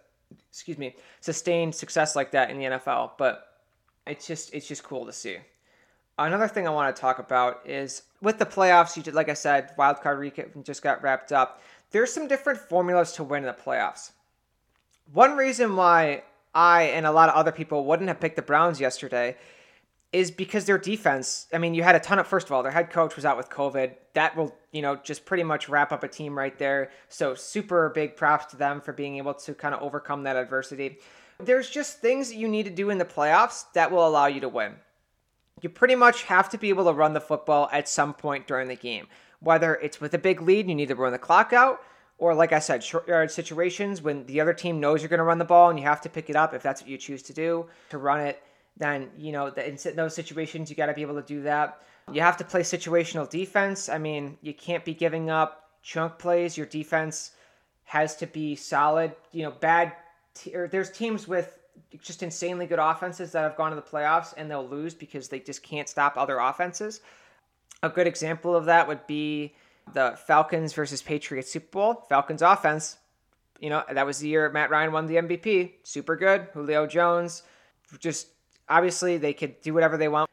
[0.49, 3.53] excuse me sustained success like that in the NFL but
[4.07, 5.37] it's just it's just cool to see.
[6.17, 9.33] Another thing I want to talk about is with the playoffs you did like I
[9.33, 11.61] said wild card recap just got wrapped up.
[11.91, 14.11] There's some different formulas to win in the playoffs.
[15.11, 16.23] One reason why
[16.55, 19.37] I and a lot of other people wouldn't have picked the Browns yesterday
[20.13, 21.47] is because their defense.
[21.51, 22.27] I mean, you had a ton of.
[22.27, 23.95] First of all, their head coach was out with COVID.
[24.13, 26.91] That will, you know, just pretty much wrap up a team right there.
[27.09, 30.99] So super big props to them for being able to kind of overcome that adversity.
[31.39, 34.39] There's just things that you need to do in the playoffs that will allow you
[34.41, 34.75] to win.
[35.61, 38.67] You pretty much have to be able to run the football at some point during
[38.67, 39.07] the game.
[39.39, 41.81] Whether it's with a big lead, you need to run the clock out,
[42.17, 45.23] or like I said, short yard situations when the other team knows you're going to
[45.23, 47.23] run the ball and you have to pick it up if that's what you choose
[47.23, 48.41] to do to run it
[48.77, 51.81] then you know in those situations you got to be able to do that.
[52.11, 53.87] You have to play situational defense.
[53.87, 56.57] I mean, you can't be giving up chunk plays.
[56.57, 57.31] Your defense
[57.85, 59.13] has to be solid.
[59.31, 59.93] You know, bad.
[60.33, 61.59] T- or there's teams with
[62.01, 65.39] just insanely good offenses that have gone to the playoffs and they'll lose because they
[65.39, 67.01] just can't stop other offenses.
[67.83, 69.53] A good example of that would be
[69.93, 72.05] the Falcons versus Patriots Super Bowl.
[72.09, 72.97] Falcons offense,
[73.59, 75.71] you know, that was the year Matt Ryan won the MVP.
[75.83, 76.47] Super good.
[76.53, 77.43] Julio Jones,
[77.99, 78.27] just
[78.69, 80.29] obviously they could do whatever they want.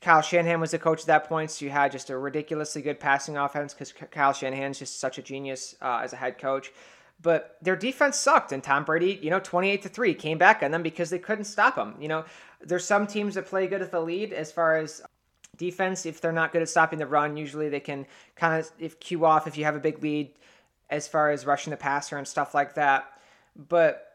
[0.00, 3.00] Kyle Shanahan was the coach at that point, so you had just a ridiculously good
[3.00, 6.72] passing offense because Kyle Shanahan's just such a genius uh, as a head coach.
[7.22, 10.72] But their defense sucked, and Tom Brady, you know, 28 to 3 came back on
[10.72, 11.94] them because they couldn't stop them.
[11.98, 12.24] You know,
[12.60, 15.00] there's some teams that play good at the lead as far as
[15.56, 16.04] defense.
[16.04, 19.24] If they're not good at stopping the run, usually they can kind of if cue
[19.24, 20.32] off if you have a big lead
[20.90, 23.10] as far as rushing the passer and stuff like that.
[23.56, 24.13] But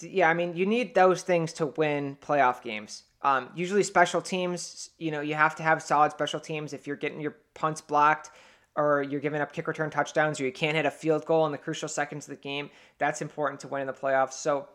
[0.00, 3.04] yeah, I mean, you need those things to win playoff games.
[3.22, 6.72] Um, usually, special teams, you know, you have to have solid special teams.
[6.72, 8.30] If you're getting your punts blocked
[8.76, 11.52] or you're giving up kick return touchdowns or you can't hit a field goal in
[11.52, 14.34] the crucial seconds of the game, that's important to win in the playoffs.
[14.34, 14.68] So,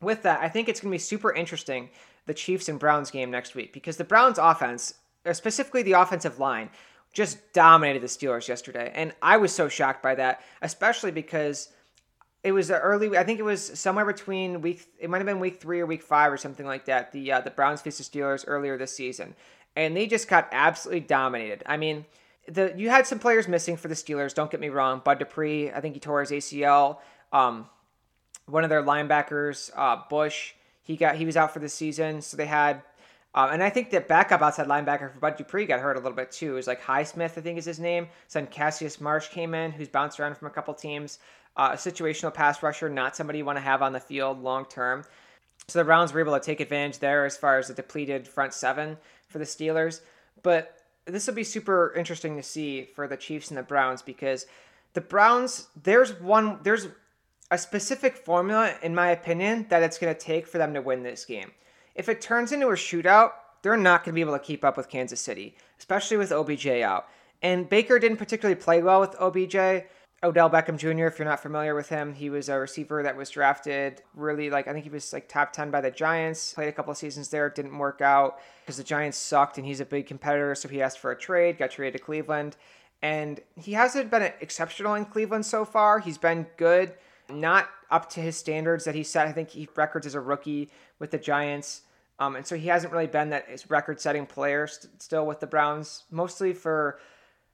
[0.00, 1.90] with that, I think it's going to be super interesting
[2.26, 4.94] the Chiefs and Browns game next week because the Browns offense,
[5.32, 6.70] specifically the offensive line,
[7.12, 8.92] just dominated the Steelers yesterday.
[8.94, 11.70] And I was so shocked by that, especially because
[12.42, 13.16] it was early.
[13.16, 14.86] I think it was somewhere between week.
[14.98, 17.12] It might have been week three or week five or something like that.
[17.12, 19.34] The uh, the Browns faced the Steelers earlier this season,
[19.74, 21.62] and they just got absolutely dominated.
[21.66, 22.04] I mean,
[22.46, 24.34] the you had some players missing for the Steelers.
[24.34, 25.00] Don't get me wrong.
[25.04, 26.98] Bud Dupree, I think he tore his ACL.
[27.32, 27.66] Um,
[28.46, 32.22] one of their linebackers, uh, Bush, he got he was out for the season.
[32.22, 32.82] So they had,
[33.34, 36.16] um, and I think that backup outside linebacker for Bud Dupree got hurt a little
[36.16, 36.52] bit too.
[36.52, 38.08] It was like Highsmith, I think is his name.
[38.32, 41.18] Then Cassius Marsh came in, who's bounced around from a couple teams.
[41.58, 44.64] Uh, a situational pass rusher, not somebody you want to have on the field long
[44.64, 45.04] term.
[45.66, 48.54] So the Browns were able to take advantage there as far as the depleted front
[48.54, 50.00] seven for the Steelers.
[50.42, 54.46] But this will be super interesting to see for the Chiefs and the Browns because
[54.94, 56.88] the Browns, there's one, there's
[57.50, 61.02] a specific formula, in my opinion, that it's going to take for them to win
[61.02, 61.50] this game.
[61.94, 64.76] If it turns into a shootout, they're not going to be able to keep up
[64.76, 67.08] with Kansas City, especially with OBJ out.
[67.42, 69.84] And Baker didn't particularly play well with OBJ.
[70.22, 73.30] Odell Beckham Jr., if you're not familiar with him, he was a receiver that was
[73.30, 76.54] drafted really like I think he was like top 10 by the Giants.
[76.54, 79.78] Played a couple of seasons there, didn't work out because the Giants sucked and he's
[79.78, 82.56] a big competitor, so he asked for a trade, got traded to Cleveland.
[83.00, 86.00] And he hasn't been exceptional in Cleveland so far.
[86.00, 86.94] He's been good,
[87.30, 89.28] not up to his standards that he set.
[89.28, 91.82] I think he records as a rookie with the Giants.
[92.18, 95.46] Um, and so he hasn't really been that record setting player st- still with the
[95.46, 96.98] Browns, mostly for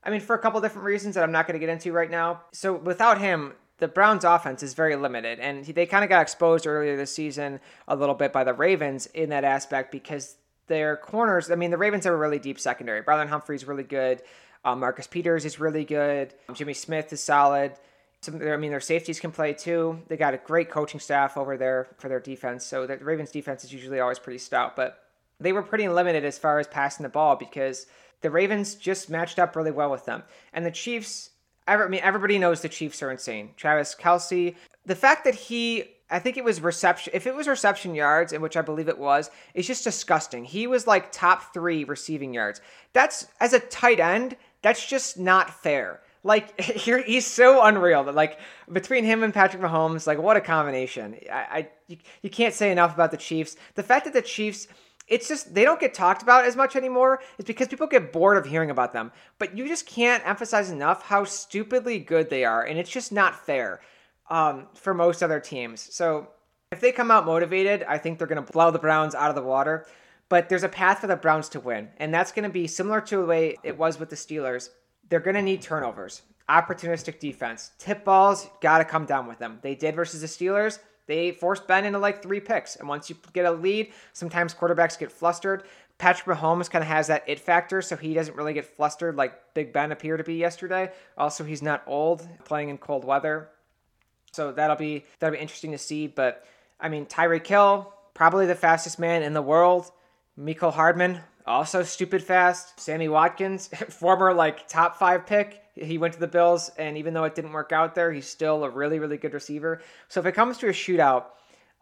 [0.05, 2.11] I mean, for a couple different reasons that I'm not going to get into right
[2.11, 2.43] now.
[2.53, 6.67] So without him, the Browns' offense is very limited, and they kind of got exposed
[6.67, 10.37] earlier this season a little bit by the Ravens in that aspect because
[10.67, 11.51] their corners.
[11.51, 13.03] I mean, the Ravens have a really deep secondary.
[13.03, 14.23] Marlon Humphrey's really good.
[14.65, 16.35] Um, Marcus Peters is really good.
[16.55, 17.73] Jimmy Smith is solid.
[18.23, 20.01] Some, I mean, their safeties can play too.
[20.09, 22.65] They got a great coaching staff over there for their defense.
[22.65, 25.03] So the Ravens' defense is usually always pretty stout, but
[25.39, 27.87] they were pretty limited as far as passing the ball because
[28.25, 30.23] the Ravens just matched up really well with them.
[30.55, 31.29] And the Chiefs,
[31.69, 33.51] I mean, everybody knows the Chiefs are insane.
[33.55, 34.55] Travis Kelce,
[34.87, 38.41] the fact that he, I think it was reception, if it was reception yards, in
[38.41, 40.47] which I believe it was, it's just disgusting.
[40.47, 42.63] He was like top three receiving yards.
[42.95, 46.01] That's, as a tight end, that's just not fair.
[46.23, 48.39] Like he's so unreal that like
[48.73, 51.17] between him and Patrick Mahomes, like what a combination.
[51.31, 53.57] I, I you, you can't say enough about the Chiefs.
[53.75, 54.67] The fact that the Chiefs
[55.07, 57.21] it's just they don't get talked about as much anymore.
[57.39, 59.13] It's because people get bored of hearing about them.
[59.39, 63.45] But you just can't emphasize enough how stupidly good they are and it's just not
[63.45, 63.81] fair
[64.31, 65.81] um, for most other teams.
[65.95, 66.29] So
[66.73, 69.37] if they come out motivated i think they're going to blow the browns out of
[69.37, 69.87] the water.
[70.31, 73.01] But there's a path for the browns to win and that's going to be similar
[73.03, 74.71] to the way it was with the steelers.
[75.09, 77.73] They're going to need turnovers opportunistic defense.
[77.79, 79.59] Tip balls got to come down with them.
[79.63, 82.77] They did versus the steelers they forced Ben into like three picks.
[82.77, 85.65] And once you get a lead, sometimes quarterbacks get flustered.
[85.99, 89.55] Patrick Mahomes kind of has that it factor, so he doesn't really get flustered like
[89.55, 90.91] Big Ben appeared to be yesterday.
[91.17, 93.49] Also, he's not old, playing in cold weather.
[94.33, 96.09] So that'll be that'll be interesting to see.
[96.09, 96.45] But
[96.81, 99.93] I mean, Tyreek Hill, probably the fastest man in the world.
[100.39, 102.79] Mecole Hardman, also stupid fast.
[102.81, 107.25] Sammy Watkins, former like top five pick, he went to the Bills, and even though
[107.25, 109.81] it didn't work out there, he's still a really, really good receiver.
[110.09, 111.25] So if it comes to a shootout,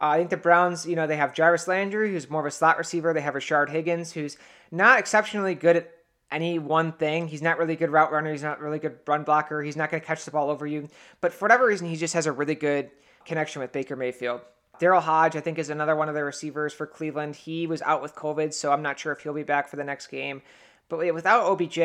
[0.01, 2.51] uh, I think the Browns, you know, they have Jarvis Landry, who's more of a
[2.51, 3.12] slot receiver.
[3.12, 4.37] They have Rashard Higgins, who's
[4.70, 5.90] not exceptionally good at
[6.31, 7.29] any one thing.
[7.29, 8.33] He's not really good route runner.
[8.33, 9.62] He's not really good run blocker.
[9.62, 10.88] He's not going to catch the ball over you.
[11.20, 12.90] But for whatever reason, he just has a really good
[13.25, 14.40] connection with Baker Mayfield.
[14.83, 17.37] Daryl Hodge, I think, is another one of the receivers for Cleveland.
[17.37, 19.85] He was out with COVID, so I'm not sure if he'll be back for the
[19.85, 20.42] next game.
[20.88, 21.79] But without OBJ,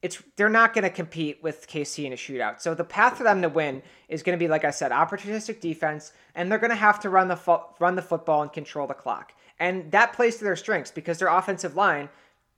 [0.00, 2.62] it's they're not going to compete with KC in a shootout.
[2.62, 5.60] So the path for them to win is going to be, like I said, opportunistic
[5.60, 8.86] defense, and they're going to have to run the fo- run the football and control
[8.86, 9.34] the clock.
[9.60, 12.08] And that plays to their strengths because their offensive line,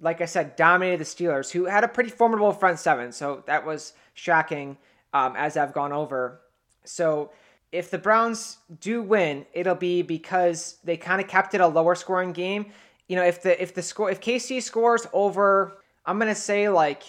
[0.01, 3.11] like I said, dominated the Steelers, who had a pretty formidable front seven.
[3.11, 4.79] So that was shocking
[5.13, 6.41] um, as I've gone over.
[6.85, 7.33] So
[7.77, 11.95] if the Browns do win, it'll be because they kind of kept it a lower
[11.95, 12.67] scoring game.
[13.07, 17.03] You know, if the if the score if KC scores over, I'm gonna say like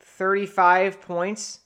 [0.00, 1.60] 35 points,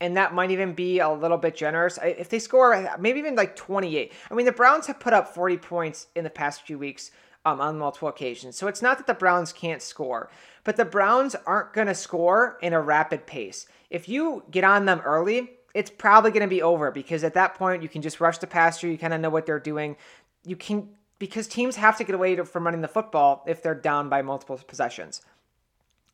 [0.00, 1.98] and that might even be a little bit generous.
[2.02, 5.56] If they score maybe even like 28, I mean, the Browns have put up 40
[5.58, 7.12] points in the past few weeks
[7.44, 8.56] um, on multiple occasions.
[8.56, 10.28] So it's not that the Browns can't score,
[10.64, 13.66] but the Browns aren't to score in a rapid pace.
[13.90, 17.56] If you get on them early, it's probably going to be over because at that
[17.56, 18.88] point you can just rush the passer.
[18.88, 19.96] You kind of know what they're doing.
[20.44, 24.08] You can because teams have to get away from running the football if they're down
[24.08, 25.22] by multiple possessions.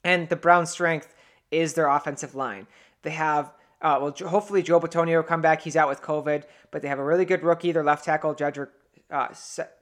[0.03, 1.14] And the Browns' strength
[1.51, 2.66] is their offensive line.
[3.03, 5.62] They have, uh, well, hopefully Joe Bitonio will come back.
[5.62, 7.73] He's out with COVID, but they have a really good rookie.
[7.73, 8.68] Their left tackle, Jedrick,
[9.11, 9.29] uh,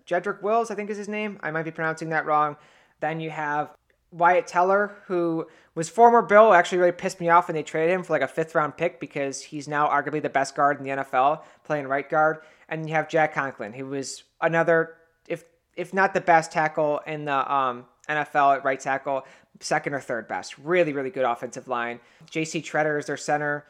[0.06, 1.38] Jedrick Wills, I think is his name.
[1.42, 2.56] I might be pronouncing that wrong.
[3.00, 3.70] Then you have
[4.10, 8.02] Wyatt Teller, who was former Bill, actually really pissed me off when they traded him
[8.02, 10.90] for like a fifth round pick because he's now arguably the best guard in the
[10.90, 12.38] NFL, playing right guard.
[12.68, 14.94] And you have Jack Conklin, who was another,
[15.26, 15.44] if
[15.76, 19.26] if not the best tackle in the um, NFL at right tackle,
[19.60, 20.58] second or third best.
[20.58, 22.00] Really, really good offensive line.
[22.30, 22.62] J.C.
[22.62, 23.66] Tretter is their center.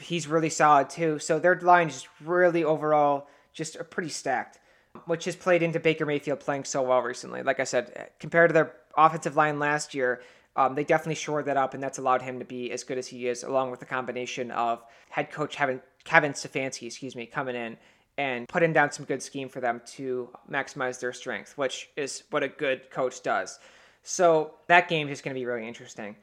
[0.00, 1.18] He's really solid too.
[1.18, 4.58] So their line is really overall just pretty stacked,
[5.06, 7.42] which has played into Baker Mayfield playing so well recently.
[7.42, 10.22] Like I said, compared to their offensive line last year,
[10.56, 13.08] um, they definitely shored that up, and that's allowed him to be as good as
[13.08, 17.56] he is, along with the combination of head coach Kevin, Kevin Stefanski, excuse me, coming
[17.56, 17.76] in
[18.16, 22.42] and putting down some good scheme for them to maximize their strength, which is what
[22.44, 23.58] a good coach does.
[24.04, 26.14] So that game is going to be really interesting.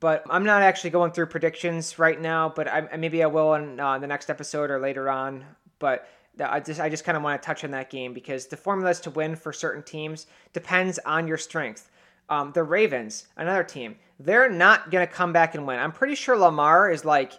[0.00, 3.80] But I'm not actually going through predictions right now, but I, maybe I will in
[3.80, 5.44] uh, the next episode or later on.
[5.78, 6.06] But
[6.38, 9.00] I just I just kind of want to touch on that game because the formulas
[9.00, 11.90] to win for certain teams depends on your strength.
[12.30, 15.78] Um, the Ravens, another team, they're not going to come back and win.
[15.78, 17.32] I'm pretty sure Lamar is like.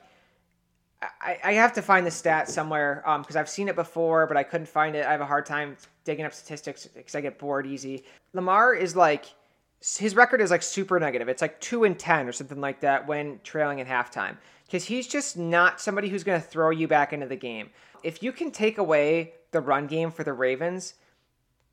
[1.21, 4.35] I, I have to find the stat somewhere because um, I've seen it before, but
[4.35, 5.05] I couldn't find it.
[5.05, 8.03] I have a hard time digging up statistics because I get bored easy.
[8.33, 9.33] Lamar is like
[9.81, 11.29] his record is like super negative.
[11.29, 15.07] It's like two and ten or something like that when trailing at halftime because he's
[15.07, 17.69] just not somebody who's going to throw you back into the game.
[18.03, 20.93] If you can take away the run game for the Ravens,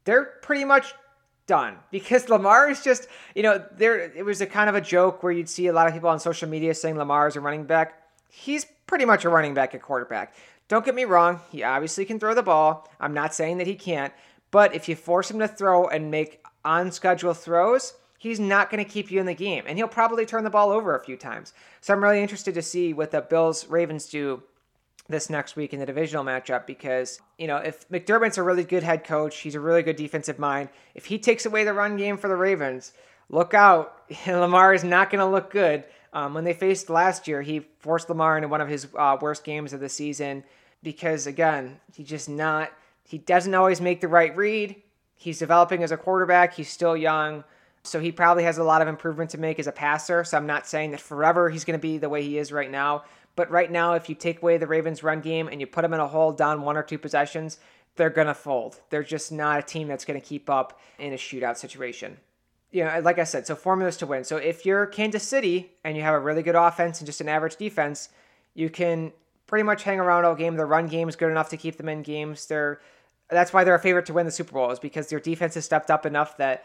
[0.04, 0.94] they're pretty much
[1.46, 5.22] done because Lamar is just, you know, there it was a kind of a joke
[5.22, 7.64] where you'd see a lot of people on social media saying Lamar is a running
[7.64, 8.02] back.
[8.28, 10.34] He's pretty much a running back at quarterback.
[10.68, 12.88] Don't get me wrong, he obviously can throw the ball.
[12.98, 14.12] I'm not saying that he can't,
[14.50, 18.84] but if you force him to throw and make on schedule throws, he's not going
[18.84, 21.16] to keep you in the game and he'll probably turn the ball over a few
[21.16, 21.52] times.
[21.80, 24.42] So I'm really interested to see what the Bills Ravens do
[25.08, 28.82] this next week in the divisional matchup because, you know, if McDermott's a really good
[28.82, 30.68] head coach, he's a really good defensive mind.
[30.94, 32.92] If he takes away the run game for the Ravens,
[33.28, 33.94] look out.
[34.26, 35.84] Lamar is not going to look good.
[36.12, 39.44] Um, when they faced last year, he forced Lamar into one of his uh, worst
[39.44, 40.44] games of the season
[40.82, 42.72] because, again, he just not,
[43.04, 44.76] he doesn't always make the right read.
[45.14, 46.54] He's developing as a quarterback.
[46.54, 47.44] He's still young.
[47.82, 50.24] So he probably has a lot of improvement to make as a passer.
[50.24, 52.70] So I'm not saying that forever he's going to be the way he is right
[52.70, 53.04] now.
[53.36, 55.94] But right now, if you take away the Ravens' run game and you put them
[55.94, 57.58] in a hole down one or two possessions,
[57.96, 58.80] they're going to fold.
[58.90, 62.16] They're just not a team that's going to keep up in a shootout situation.
[62.72, 64.24] You know, like I said, so formulas to win.
[64.24, 67.28] So if you're Kansas City and you have a really good offense and just an
[67.28, 68.08] average defense,
[68.54, 69.12] you can
[69.46, 70.56] pretty much hang around all game.
[70.56, 72.46] The run game is good enough to keep them in games.
[72.46, 72.80] They're
[73.28, 75.64] that's why they're a favorite to win the Super Bowl is because their defense has
[75.64, 76.64] stepped up enough that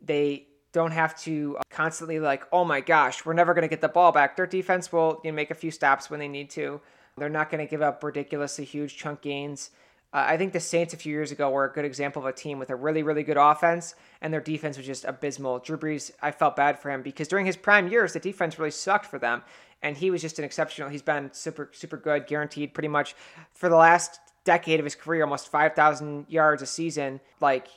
[0.00, 3.88] they don't have to constantly like, oh my gosh, we're never going to get the
[3.88, 4.36] ball back.
[4.36, 6.80] Their defense will you know, make a few stops when they need to.
[7.16, 9.70] They're not going to give up ridiculously huge chunk gains.
[10.12, 12.32] Uh, I think the Saints a few years ago were a good example of a
[12.32, 15.58] team with a really, really good offense, and their defense was just abysmal.
[15.58, 18.70] Drew Brees, I felt bad for him because during his prime years, the defense really
[18.70, 19.42] sucked for them,
[19.82, 20.88] and he was just an exceptional.
[20.88, 23.14] He's been super, super good, guaranteed pretty much
[23.52, 27.20] for the last decade of his career, almost 5,000 yards a season.
[27.40, 27.68] Like,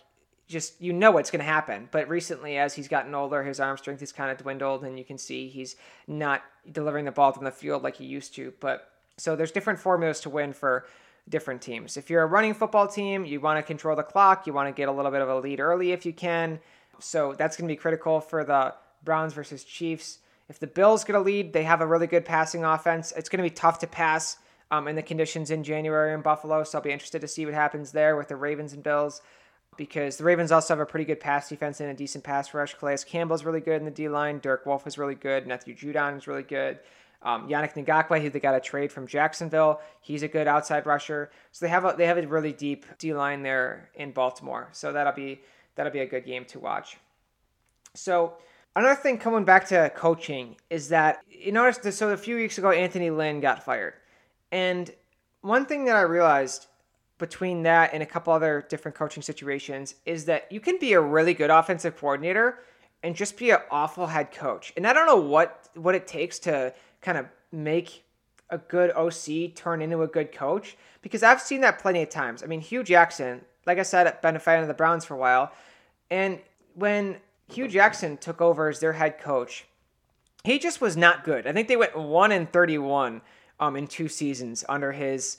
[0.50, 1.88] just you know what's going to happen.
[1.92, 5.06] But recently, as he's gotten older, his arm strength has kind of dwindled, and you
[5.06, 5.76] can see he's
[6.08, 8.54] not delivering the ball from the field like he used to.
[8.60, 10.88] But so there's different formulas to win for
[11.30, 11.96] different teams.
[11.96, 14.78] If you're a running football team, you want to control the clock, you want to
[14.78, 16.60] get a little bit of a lead early if you can.
[17.00, 20.18] So that's going to be critical for the Browns versus Chiefs.
[20.50, 23.14] If the Bills get a lead, they have a really good passing offense.
[23.16, 24.38] It's going to be tough to pass
[24.72, 27.54] um, in the conditions in January in Buffalo, so I'll be interested to see what
[27.54, 29.22] happens there with the Ravens and Bills
[29.78, 32.74] because the Ravens also have a pretty good pass defense and a decent pass rush.
[32.76, 34.40] Calais Campbell's really good in the D line.
[34.40, 35.48] Derek Wolfe is really good.
[35.48, 36.80] Matthew Judon is really good.
[37.22, 41.30] Um, Yannick Ngakoue, who they got a trade from Jacksonville, he's a good outside rusher.
[41.52, 44.70] So they have a, they have a really deep D line there in Baltimore.
[44.72, 45.42] So that'll be
[45.76, 46.98] that'll be a good game to watch.
[47.94, 48.36] So
[48.76, 52.58] another thing coming back to coaching is that you noticed that, so a few weeks
[52.58, 53.96] ago Anthony Lynn got fired,
[54.52, 54.90] and
[55.42, 56.68] one thing that I realized
[57.20, 61.02] between that and a couple other different coaching situations is that you can be a
[61.02, 62.60] really good offensive coordinator
[63.04, 64.74] and just be an awful head coach.
[64.76, 68.04] And I don't know what what it takes to kind of make
[68.50, 72.42] a good OC turn into a good coach because I've seen that plenty of times.
[72.42, 75.18] I mean, Hue Jackson, like I said, been a fan of the Browns for a
[75.18, 75.52] while,
[76.10, 76.40] and
[76.74, 77.18] when
[77.52, 79.66] Hue Jackson took over as their head coach,
[80.44, 81.46] he just was not good.
[81.46, 83.22] I think they went one and thirty-one
[83.60, 85.38] um, in two seasons under his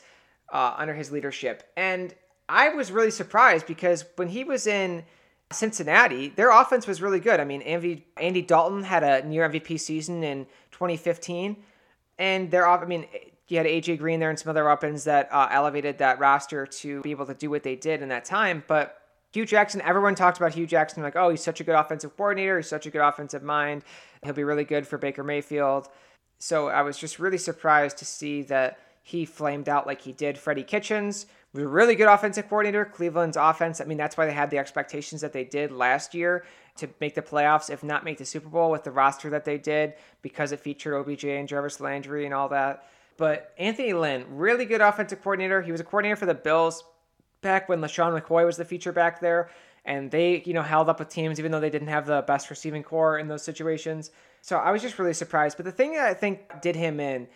[0.53, 1.71] uh, under his leadership.
[1.77, 2.15] And
[2.49, 5.05] I was really surprised because when he was in
[5.53, 7.41] Cincinnati, their offense was really good.
[7.41, 11.57] I mean, Andy, Dalton had a near MVP season in 2015,
[12.19, 13.07] and they're I mean,
[13.49, 17.01] you had AJ Green there and some other weapons that uh, elevated that roster to
[17.03, 18.63] be able to do what they did in that time.
[18.67, 18.97] But
[19.33, 22.59] Hue Jackson, everyone talked about Hue Jackson like, oh, he's such a good offensive coordinator.
[22.59, 23.85] He's such a good offensive mind.
[24.25, 25.89] He'll be really good for Baker Mayfield.
[26.39, 28.79] So I was just really surprised to see that
[29.11, 32.85] he flamed out like he did Freddie Kitchens was a really good offensive coordinator.
[32.85, 36.45] Cleveland's offense, I mean, that's why they had the expectations that they did last year
[36.77, 39.59] to make the playoffs, if not make the Super Bowl with the roster that they
[39.59, 42.87] did because it featured OBJ and Jarvis Landry and all that.
[43.17, 45.61] But Anthony Lynn, really good offensive coordinator.
[45.61, 46.85] He was a coordinator for the Bills
[47.43, 49.51] back when LeSean McCoy was the feature back there.
[49.85, 52.49] And they, you know, held up with teams even though they didn't have the best
[52.49, 54.13] receiving corps in those situations.
[54.41, 55.57] So I was just really surprised.
[55.57, 57.27] But the thing that I think did him in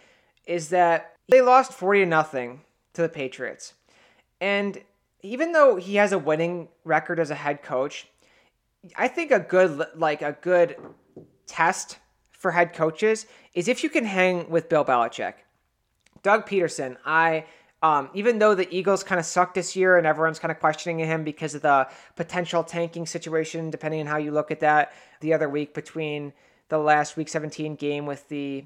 [0.47, 2.61] is that they lost 40 to nothing
[2.95, 3.75] to the Patriots.
[4.41, 4.83] And
[5.23, 8.07] even though he has a winning record as a head coach,
[8.97, 10.77] I think a good like a good
[11.47, 11.99] test
[12.31, 15.35] for head coaches is if you can hang with Bill Belichick.
[16.23, 17.47] Doug Pederson, I
[17.83, 20.99] um, even though the Eagles kind of sucked this year and everyone's kind of questioning
[20.99, 25.35] him because of the potential tanking situation, depending on how you look at that, the
[25.35, 26.33] other week between
[26.71, 28.65] the last Week 17 game with the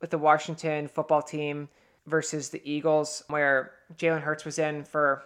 [0.00, 1.68] with the Washington football team
[2.06, 5.22] versus the Eagles, where Jalen Hurts was in for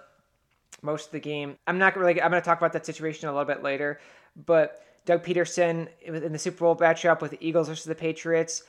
[0.83, 1.57] most of the game.
[1.67, 2.21] I'm not really.
[2.21, 4.01] I'm going to talk about that situation a little bit later,
[4.47, 8.65] but Doug Pederson in the Super Bowl matchup with the Eagles versus the Patriots,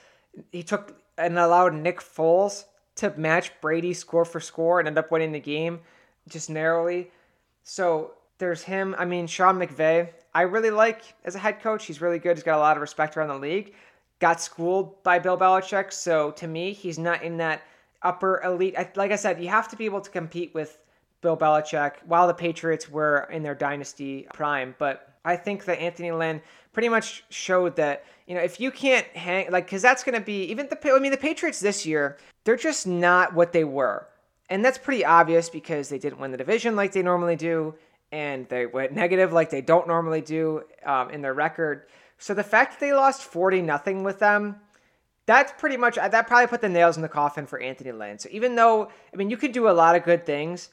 [0.52, 5.12] he took and allowed Nick Foles to match Brady score for score and end up
[5.12, 5.80] winning the game
[6.30, 7.12] just narrowly.
[7.64, 8.96] So there's him.
[8.98, 11.86] I mean, Sean McVay, I really like as a head coach.
[11.86, 12.38] He's really good.
[12.38, 13.74] He's got a lot of respect around the league.
[14.20, 15.92] Got schooled by Bill Belichick.
[15.92, 17.64] So to me, he's not in that
[18.08, 18.76] upper elite.
[18.96, 20.80] Like I said, you have to be able to compete with
[21.22, 24.76] Bill Belichick while the Patriots were in their dynasty prime.
[24.78, 26.42] But I think that Anthony Lynn
[26.72, 30.24] pretty much showed that you know if you can't hang like because that's going to
[30.24, 34.08] be even the I mean the Patriots this year they're just not what they were,
[34.50, 37.76] and that's pretty obvious because they didn't win the division like they normally do,
[38.12, 41.88] and they went negative like they don't normally do um, in their record.
[42.20, 44.62] So the fact that they lost forty nothing with them
[45.28, 48.18] that's pretty much that probably put the nails in the coffin for Anthony Lynn.
[48.18, 50.70] So even though I mean you could do a lot of good things,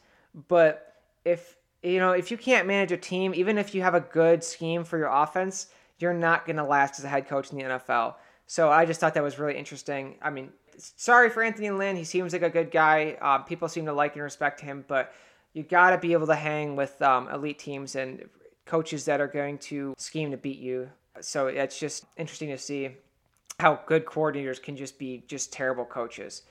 [0.49, 0.95] but
[1.25, 4.43] if you know if you can't manage a team, even if you have a good
[4.43, 5.67] scheme for your offense,
[5.99, 8.15] you're not going to last as a head coach in the NFL.
[8.47, 10.17] So I just thought that was really interesting.
[10.23, 11.97] I mean, sorry for Anthony Lynn.
[11.97, 13.17] He seems like a good guy.
[13.21, 15.13] Um, people seem to like and respect him, but
[15.53, 18.29] you got to be able to hang with um, elite teams and
[18.67, 20.91] coaches that are going to scheme to beat you.
[21.21, 22.91] So it's just interesting to see
[23.61, 26.43] how good coordinators can just be just terrible coaches.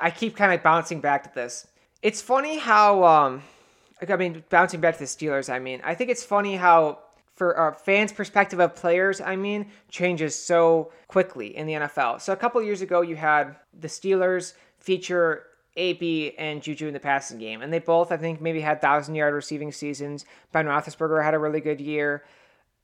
[0.00, 1.66] I keep kind of bouncing back to this.
[2.02, 3.42] It's funny how, um,
[4.06, 5.52] I mean, bouncing back to the Steelers.
[5.52, 6.98] I mean, I think it's funny how,
[7.34, 12.20] for a fans' perspective of players, I mean, changes so quickly in the NFL.
[12.20, 15.44] So a couple years ago, you had the Steelers feature
[15.76, 19.14] AB and Juju in the passing game, and they both, I think, maybe had thousand
[19.14, 20.26] yard receiving seasons.
[20.52, 22.24] Ben Roethlisberger had a really good year,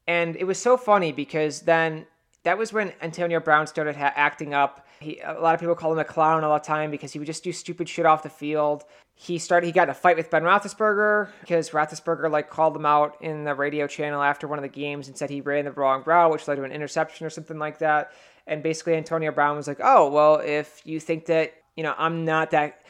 [0.06, 2.06] and it was so funny because then
[2.44, 4.86] that was when Antonio Brown started ha- acting up.
[5.00, 7.26] He, a lot of people call him a clown all the time because he would
[7.26, 8.84] just do stupid shit off the field.
[9.14, 9.66] He started.
[9.66, 13.44] He got in a fight with Ben Roethlisberger because Roethlisberger like called him out in
[13.44, 16.30] the radio channel after one of the games and said he ran the wrong route,
[16.30, 18.12] which led to an interception or something like that.
[18.46, 22.24] And basically, Antonio Brown was like, "Oh, well, if you think that you know I'm
[22.24, 22.82] not that,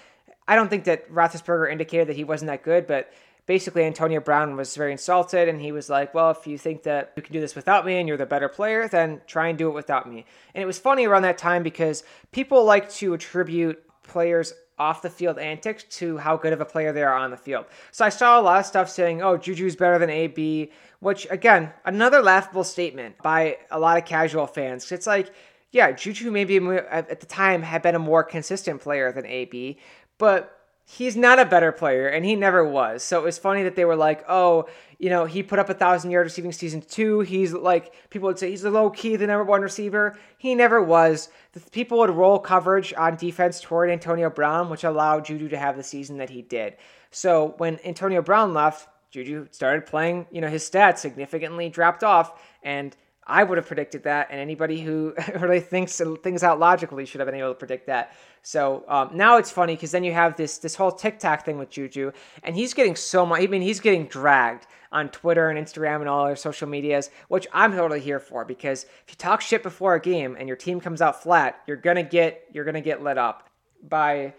[0.47, 3.11] I don't think that Roethlisberger indicated that he wasn't that good, but."
[3.49, 7.13] Basically Antonio Brown was very insulted and he was like, Well, if you think that
[7.17, 9.69] you can do this without me and you're the better player, then try and do
[9.69, 10.27] it without me.
[10.55, 15.11] And it was funny around that time because people like to attribute players off the
[15.11, 17.65] field antics to how good of a player they are on the field.
[17.91, 20.71] So I saw a lot of stuff saying, oh, Juju's better than AB,
[21.01, 24.93] which again, another laughable statement by a lot of casual fans.
[24.93, 25.33] It's like,
[25.73, 29.79] yeah, Juju maybe at the time had been a more consistent player than AB,
[30.19, 30.58] but
[30.91, 33.03] he's not a better player and he never was.
[33.03, 34.69] So it was funny that they were like, oh,
[34.99, 37.21] you know, he put up a thousand yard receiving season two.
[37.21, 40.19] He's like, people would say he's a low key, the number one receiver.
[40.39, 41.29] He never was.
[41.53, 45.77] The people would roll coverage on defense toward Antonio Brown, which allowed Juju to have
[45.77, 46.79] the season that he did.
[47.11, 52.43] So when Antonio Brown left, Juju started playing, you know, his stats significantly dropped off
[52.63, 52.97] and
[53.29, 57.27] I would have predicted that, and anybody who really thinks things out logically should have
[57.27, 58.15] been able to predict that.
[58.43, 61.71] So um, now it's funny because then you have this this whole TikTok thing with
[61.71, 62.13] Juju,
[62.43, 63.43] and he's getting so much.
[63.43, 67.47] I mean, he's getting dragged on Twitter and Instagram and all other social medias, which
[67.53, 70.81] I'm totally here for because if you talk shit before a game and your team
[70.81, 73.51] comes out flat, you're gonna get you're gonna get lit up
[73.83, 74.35] by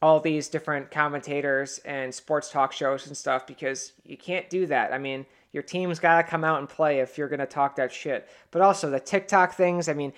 [0.00, 4.92] all these different commentators and sports talk shows and stuff because you can't do that.
[4.92, 7.76] I mean your team's got to come out and play if you're going to talk
[7.76, 8.28] that shit.
[8.50, 10.12] But also the TikTok things, I mean,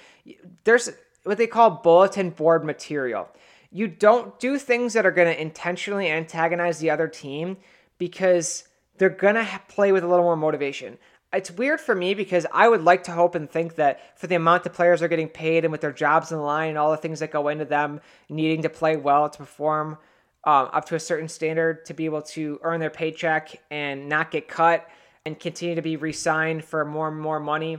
[0.65, 0.91] there's
[1.25, 3.29] what they call bulletin board material.
[3.71, 7.59] You don't do things that are going to intentionally antagonize the other team
[7.99, 8.67] because
[8.99, 10.99] they're going to play with a little more motivation.
[11.33, 14.35] It's weird for me because I would like to hope and think that for the
[14.35, 16.91] amount the players are getting paid and with their jobs in the line and all
[16.91, 19.97] the things that go into them needing to play well to perform
[20.43, 24.33] um, up to a certain standard to be able to earn their paycheck and not
[24.33, 24.89] get cut
[25.31, 27.79] and continue to be re-signed for more and more money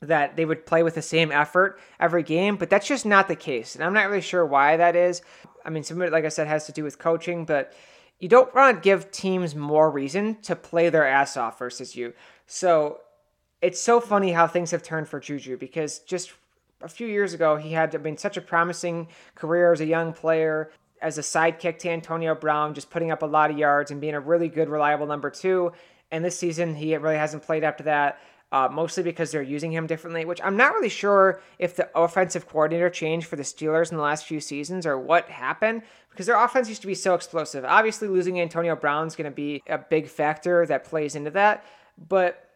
[0.00, 3.34] that they would play with the same effort every game, but that's just not the
[3.34, 3.74] case.
[3.74, 5.22] And I'm not really sure why that is.
[5.64, 7.72] I mean, some of it, like I said, has to do with coaching, but
[8.20, 12.12] you don't want to give teams more reason to play their ass off versus you.
[12.46, 13.00] So
[13.60, 16.32] it's so funny how things have turned for Juju because just
[16.80, 20.70] a few years ago, he had mean, such a promising career as a young player,
[21.02, 24.14] as a sidekick to Antonio Brown, just putting up a lot of yards and being
[24.14, 25.72] a really good, reliable number two.
[26.10, 28.18] And this season, he really hasn't played up to that
[28.50, 32.48] uh, mostly because they're using him differently, which I'm not really sure if the offensive
[32.48, 36.42] coordinator changed for the Steelers in the last few seasons or what happened because their
[36.42, 37.64] offense used to be so explosive.
[37.64, 41.64] Obviously, losing Antonio Brown is going to be a big factor that plays into that,
[42.08, 42.48] but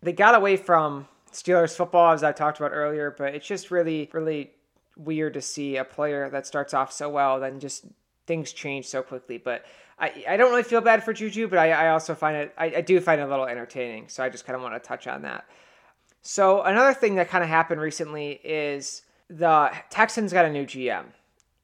[0.00, 4.08] they got away from Steelers football as I talked about earlier, but it's just really,
[4.12, 4.52] really
[4.96, 7.84] weird to see a player that starts off so well, then just
[8.26, 9.36] things change so quickly.
[9.36, 9.64] But
[10.00, 12.66] I, I don't really feel bad for Juju, but I, I also find it, I,
[12.76, 14.08] I do find it a little entertaining.
[14.08, 15.46] So I just kind of want to touch on that.
[16.22, 21.06] So another thing that kind of happened recently is the Texans got a new GM.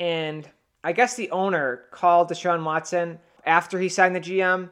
[0.00, 0.48] And
[0.82, 4.70] I guess the owner called Deshaun Watson after he signed the GM,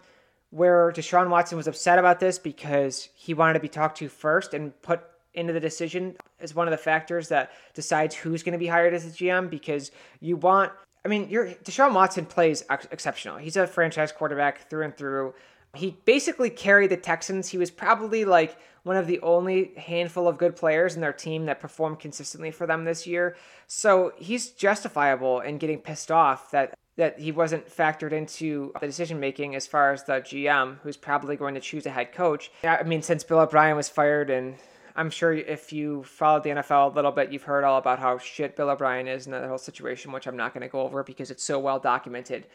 [0.51, 4.55] where Deshaun Watson was upset about this because he wanted to be talked to first
[4.55, 5.03] and put
[5.35, 8.93] into the decision as one of the factors that decides who's going to be hired
[8.93, 9.91] as the GM because
[10.21, 10.73] you want
[11.05, 13.39] I mean, you're, Deshaun Watson plays ex- exceptional.
[13.39, 15.35] He's a franchise quarterback through and through.
[15.75, 17.49] He basically carried the Texans.
[17.49, 21.47] He was probably like one of the only handful of good players in their team
[21.47, 23.37] that performed consistently for them this year.
[23.67, 29.19] So he's justifiable in getting pissed off that that he wasn't factored into the decision
[29.19, 32.51] making as far as the GM, who's probably going to choose a head coach.
[32.65, 34.57] I mean, since Bill O'Brien was fired and
[34.95, 38.19] I'm sure if you followed the NFL a little bit, you've heard all about how
[38.19, 41.03] shit Bill O'Brien is in that whole situation, which I'm not going to go over
[41.03, 42.47] because it's so well documented.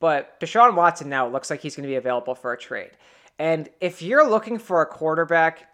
[0.00, 2.92] But Deshaun Watson now looks like he's going to be available for a trade.
[3.38, 5.68] And if you're looking for a quarterback,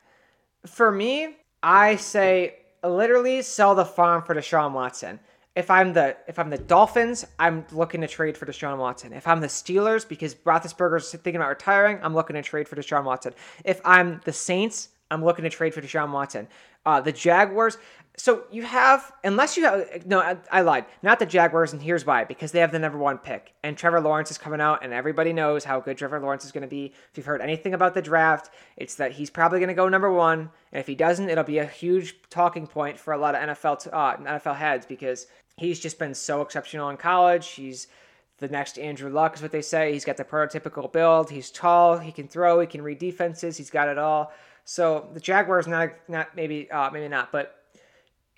[0.66, 5.20] for me, I say literally sell the farm for Deshaun Watson.
[5.56, 9.12] If I'm the if I'm the Dolphins, I'm looking to trade for Deshaun Watson.
[9.12, 13.04] If I'm the Steelers, because Roethlisberger's thinking about retiring, I'm looking to trade for Deshaun
[13.04, 13.34] Watson.
[13.64, 16.48] If I'm the Saints, I'm looking to trade for Deshaun Watson.
[16.86, 17.76] Uh, the Jaguars.
[18.16, 20.84] So you have, unless you have, no, I, I, lied.
[21.02, 24.00] Not the Jaguars, and here's why: because they have the number one pick, and Trevor
[24.00, 26.92] Lawrence is coming out, and everybody knows how good Trevor Lawrence is going to be.
[27.10, 30.12] If you've heard anything about the draft, it's that he's probably going to go number
[30.12, 33.42] one, and if he doesn't, it'll be a huge talking point for a lot of
[33.42, 37.48] NFL uh, NFL heads because he's just been so exceptional in college.
[37.48, 37.86] He's
[38.38, 39.92] the next Andrew Luck is what they say.
[39.92, 41.30] He's got the prototypical build.
[41.30, 41.98] He's tall.
[41.98, 42.58] He can throw.
[42.60, 43.56] He can read defenses.
[43.56, 44.32] He's got it all.
[44.70, 47.56] So the Jaguars not not maybe uh, maybe not, but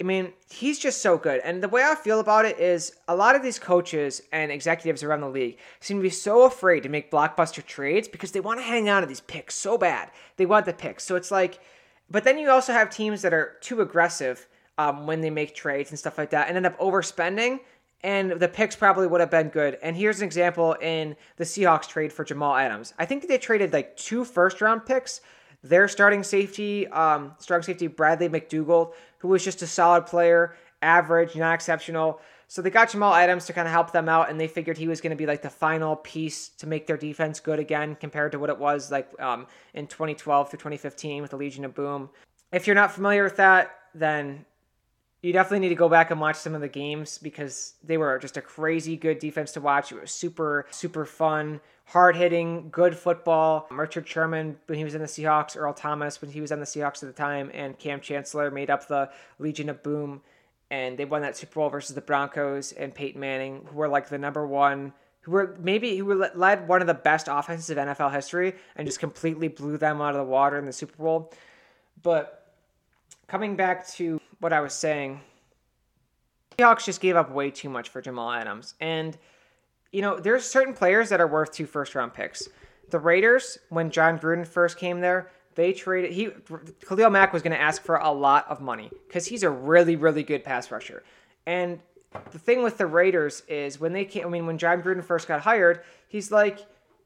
[0.00, 1.42] I mean he's just so good.
[1.44, 5.02] And the way I feel about it is a lot of these coaches and executives
[5.02, 8.60] around the league seem to be so afraid to make blockbuster trades because they want
[8.60, 10.10] to hang on to these picks so bad.
[10.38, 11.04] They want the picks.
[11.04, 11.60] So it's like,
[12.10, 15.90] but then you also have teams that are too aggressive um, when they make trades
[15.90, 17.60] and stuff like that and end up overspending
[18.02, 19.76] and the picks probably would have been good.
[19.82, 22.94] And here's an example in the Seahawks trade for Jamal Adams.
[22.98, 25.20] I think they traded like two first round picks
[25.62, 31.36] their starting safety, um, strong safety Bradley McDougald, who was just a solid player, average,
[31.36, 32.20] not exceptional.
[32.48, 34.88] So they got Jamal Adams to kind of help them out, and they figured he
[34.88, 38.32] was going to be like the final piece to make their defense good again compared
[38.32, 42.10] to what it was like um, in 2012 through 2015 with the Legion of Boom.
[42.52, 44.44] If you're not familiar with that, then
[45.22, 48.18] you definitely need to go back and watch some of the games because they were
[48.18, 49.92] just a crazy good defense to watch.
[49.92, 53.66] It was super, super fun hard hitting, good football.
[53.70, 56.66] Richard Sherman when he was in the Seahawks, Earl Thomas when he was on the
[56.66, 60.22] Seahawks at the time, and Kam Chancellor made up the Legion of Boom,
[60.70, 64.08] and they won that Super Bowl versus the Broncos and Peyton Manning, who were like
[64.08, 67.76] the number one, who were maybe who were led one of the best offenses of
[67.76, 71.32] NFL history, and just completely blew them out of the water in the Super Bowl.
[72.02, 72.54] But
[73.28, 75.20] coming back to what I was saying,
[76.56, 79.16] Seahawks just gave up way too much for Jamal Adams, and
[79.92, 82.48] you know, there's certain players that are worth two first round picks.
[82.90, 86.30] The Raiders, when Jon Gruden first came there, they traded he
[86.86, 89.96] Khalil Mack was going to ask for a lot of money because he's a really
[89.96, 91.02] really good pass rusher.
[91.46, 91.78] And
[92.30, 95.28] the thing with the Raiders is when they came, I mean, when Jon Gruden first
[95.28, 96.60] got hired, he's like,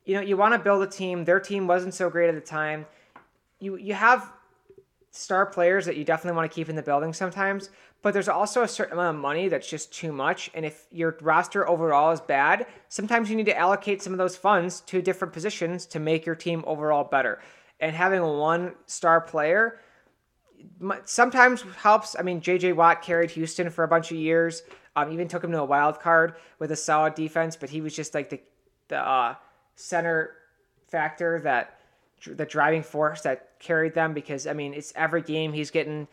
[0.05, 1.25] you know, you want to build a team.
[1.25, 2.87] Their team wasn't so great at the time.
[3.59, 4.33] You you have
[5.17, 7.71] star players that you definitely want to keep in the building sometimes,
[8.03, 10.51] but there's also a certain amount of money that's just too much.
[10.55, 14.37] And if your roster overall is bad, sometimes you need to allocate some of those
[14.37, 17.41] funds to different positions to make your team overall better.
[17.81, 19.81] And having one star player
[21.05, 22.17] sometimes helps.
[22.19, 24.63] I mean, JJ Watt carried Houston for a bunch of years.
[24.95, 27.95] Um, even took him to a wild card with a solid defense, but he was
[27.95, 28.41] just like the
[28.89, 29.35] the uh,
[29.75, 30.33] center
[30.89, 31.76] factor that
[32.25, 34.15] the driving force that carried them.
[34.15, 36.09] Because I mean, it's every game he's getting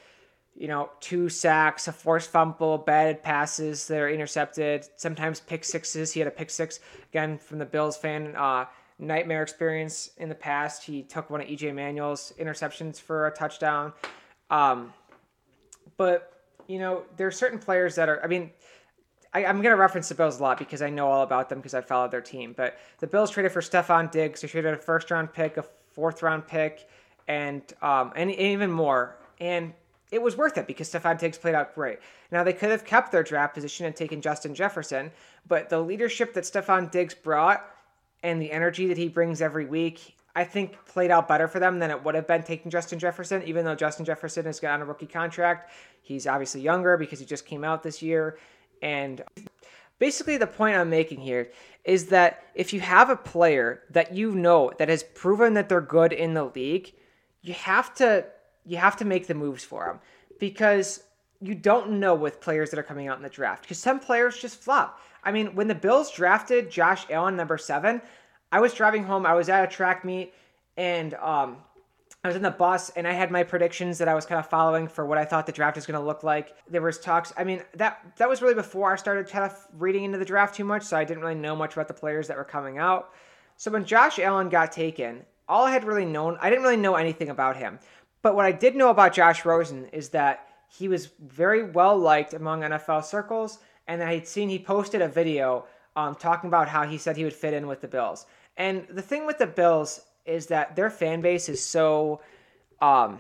[0.56, 6.12] you know, two sacks, a forced fumble, batted passes that are intercepted, sometimes pick sixes.
[6.12, 6.80] He had a pick six
[7.12, 8.36] again from the Bills fan.
[8.36, 8.66] Uh,
[9.00, 10.84] nightmare experience in the past.
[10.84, 13.94] He took one of EJ Manuel's interceptions for a touchdown.
[14.50, 14.94] Um,
[15.98, 16.32] but
[16.68, 18.24] you know, there are certain players that are.
[18.24, 18.52] I mean,
[19.34, 21.60] I, am going to reference the Bills a lot because I know all about them
[21.60, 22.54] because I followed their team.
[22.56, 24.42] But the Bills traded for Stefon Diggs.
[24.42, 26.88] They traded a first round pick, a fourth round pick,
[27.28, 29.16] and um, and even more.
[29.40, 29.74] And
[30.12, 32.00] it was worth it because Stefon Diggs played out great.
[32.32, 35.12] Now they could have kept their draft position and taken Justin Jefferson,
[35.48, 37.66] but the leadership that Stefon Diggs brought
[38.22, 41.80] and the energy that he brings every week, I think played out better for them
[41.80, 44.82] than it would have been taking Justin Jefferson, even though Justin Jefferson has got on
[44.82, 45.72] a rookie contract.
[46.02, 48.38] He's obviously younger because he just came out this year.
[48.82, 49.22] And
[50.04, 51.50] basically the point I'm making here
[51.86, 55.80] is that if you have a player that you know that has proven that they're
[55.80, 56.92] good in the league,
[57.42, 58.26] you have to
[58.66, 60.00] you have to make the moves for them
[60.42, 61.04] because
[61.40, 64.38] you don't know with players that are coming out in the draft because some players
[64.38, 65.00] just flop.
[65.24, 68.02] I mean, when the Bills drafted Josh Allen, number seven,
[68.52, 69.26] I was driving home.
[69.26, 70.34] I was at a track meet
[70.76, 71.56] and um,
[72.24, 74.48] I was in the bus and I had my predictions that I was kind of
[74.48, 76.56] following for what I thought the draft was going to look like.
[76.70, 77.34] There was talks.
[77.36, 80.56] I mean, that that was really before I started kind of reading into the draft
[80.56, 83.12] too much, so I didn't really know much about the players that were coming out.
[83.58, 86.96] So when Josh Allen got taken, all I had really known, I didn't really know
[86.96, 87.78] anything about him.
[88.22, 92.34] But what I did know about Josh Rosen is that he was very well liked
[92.34, 95.66] among NFL circles, and I had seen he posted a video
[95.98, 98.28] um, talking about how he said he would fit in with the Bills.
[98.56, 102.22] And the thing with the Bills is that their fan base is so
[102.82, 103.20] um,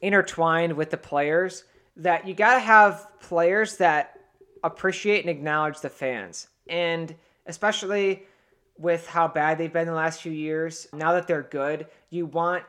[0.00, 1.64] intertwined with the players
[1.96, 4.18] that you got to have players that
[4.64, 6.48] appreciate and acknowledge the fans.
[6.68, 7.14] And
[7.46, 8.24] especially
[8.78, 12.64] with how bad they've been the last few years, now that they're good, you want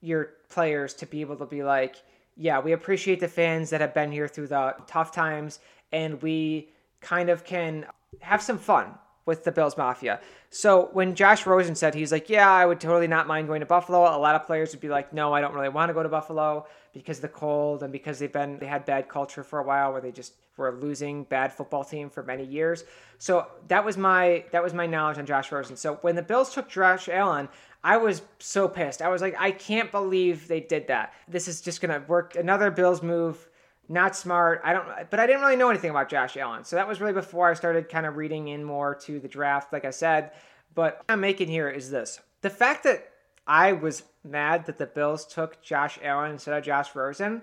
[0.00, 1.96] your players to be able to be like,
[2.36, 5.58] yeah, we appreciate the fans that have been here through the tough times,
[5.92, 6.68] and we
[7.00, 7.86] kind of can
[8.20, 8.94] have some fun
[9.28, 10.20] with the Bills Mafia.
[10.48, 13.66] So when Josh Rosen said he's like, yeah, I would totally not mind going to
[13.66, 14.00] Buffalo.
[14.00, 16.08] A lot of players would be like, no, I don't really want to go to
[16.08, 19.92] Buffalo because the cold and because they've been they had bad culture for a while
[19.92, 22.84] where they just were losing bad football team for many years.
[23.18, 25.76] So that was my that was my knowledge on Josh Rosen.
[25.76, 27.50] So when the Bills took Josh Allen,
[27.84, 29.02] I was so pissed.
[29.02, 31.12] I was like, I can't believe they did that.
[31.28, 32.34] This is just gonna work.
[32.34, 33.46] Another Bills move.
[33.88, 34.60] Not smart.
[34.64, 36.64] I don't, but I didn't really know anything about Josh Allen.
[36.64, 39.72] So that was really before I started kind of reading in more to the draft,
[39.72, 40.32] like I said.
[40.74, 43.10] But I'm making here is this the fact that
[43.46, 47.42] I was mad that the Bills took Josh Allen instead of Josh Rosen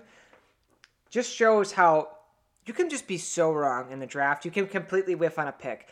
[1.10, 2.10] just shows how
[2.64, 4.44] you can just be so wrong in the draft.
[4.44, 5.88] You can completely whiff on a pick.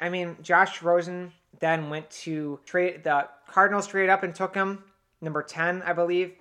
[0.00, 4.84] I mean, Josh Rosen then went to trade the Cardinals traded up and took him
[5.20, 6.34] number 10, I believe.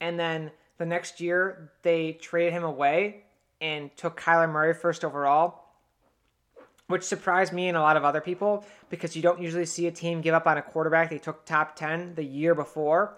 [0.00, 0.50] And then
[0.82, 3.24] the next year they traded him away
[3.60, 5.64] and took Kyler Murray first overall,
[6.88, 9.92] which surprised me and a lot of other people because you don't usually see a
[9.92, 13.14] team give up on a quarterback they took top 10 the year before.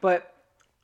[0.00, 0.34] But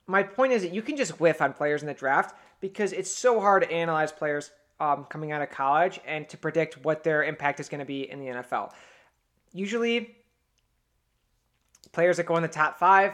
[0.07, 3.11] my point is that you can just whiff on players in the draft because it's
[3.11, 7.23] so hard to analyze players um, coming out of college and to predict what their
[7.23, 8.71] impact is going to be in the NFL
[9.53, 10.15] usually
[11.91, 13.13] players that go in the top five,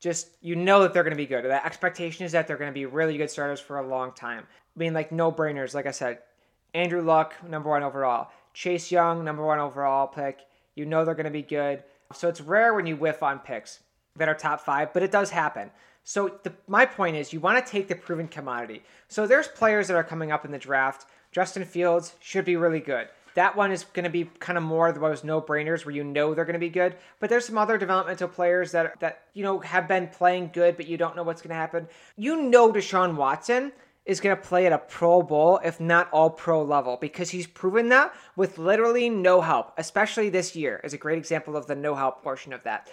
[0.00, 1.44] just you know that they're going to be good.
[1.44, 4.44] The expectation is that they're going to be really good starters for a long time.
[4.74, 5.74] I mean, like no brainers.
[5.74, 6.18] Like I said,
[6.74, 8.30] Andrew Luck, number one overall.
[8.54, 10.40] Chase Young, number one overall pick.
[10.74, 11.84] You know they're going to be good.
[12.12, 13.80] So it's rare when you whiff on picks
[14.16, 15.70] that are top five, but it does happen.
[16.02, 18.82] So the, my point is, you want to take the proven commodity.
[19.08, 21.06] So there's players that are coming up in the draft.
[21.30, 23.08] Justin Fields should be really good.
[23.34, 26.34] That one is going to be kind of more of those no-brainers where you know
[26.34, 26.96] they're going to be good.
[27.18, 30.86] But there's some other developmental players that that you know have been playing good, but
[30.86, 31.88] you don't know what's going to happen.
[32.16, 33.72] You know, Deshaun Watson
[34.06, 37.46] is going to play at a Pro Bowl, if not all pro level, because he's
[37.46, 41.76] proven that with literally no help, especially this year is a great example of the
[41.76, 42.90] no help portion of that.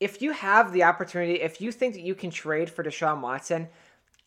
[0.00, 3.68] If you have the opportunity, if you think that you can trade for Deshaun Watson,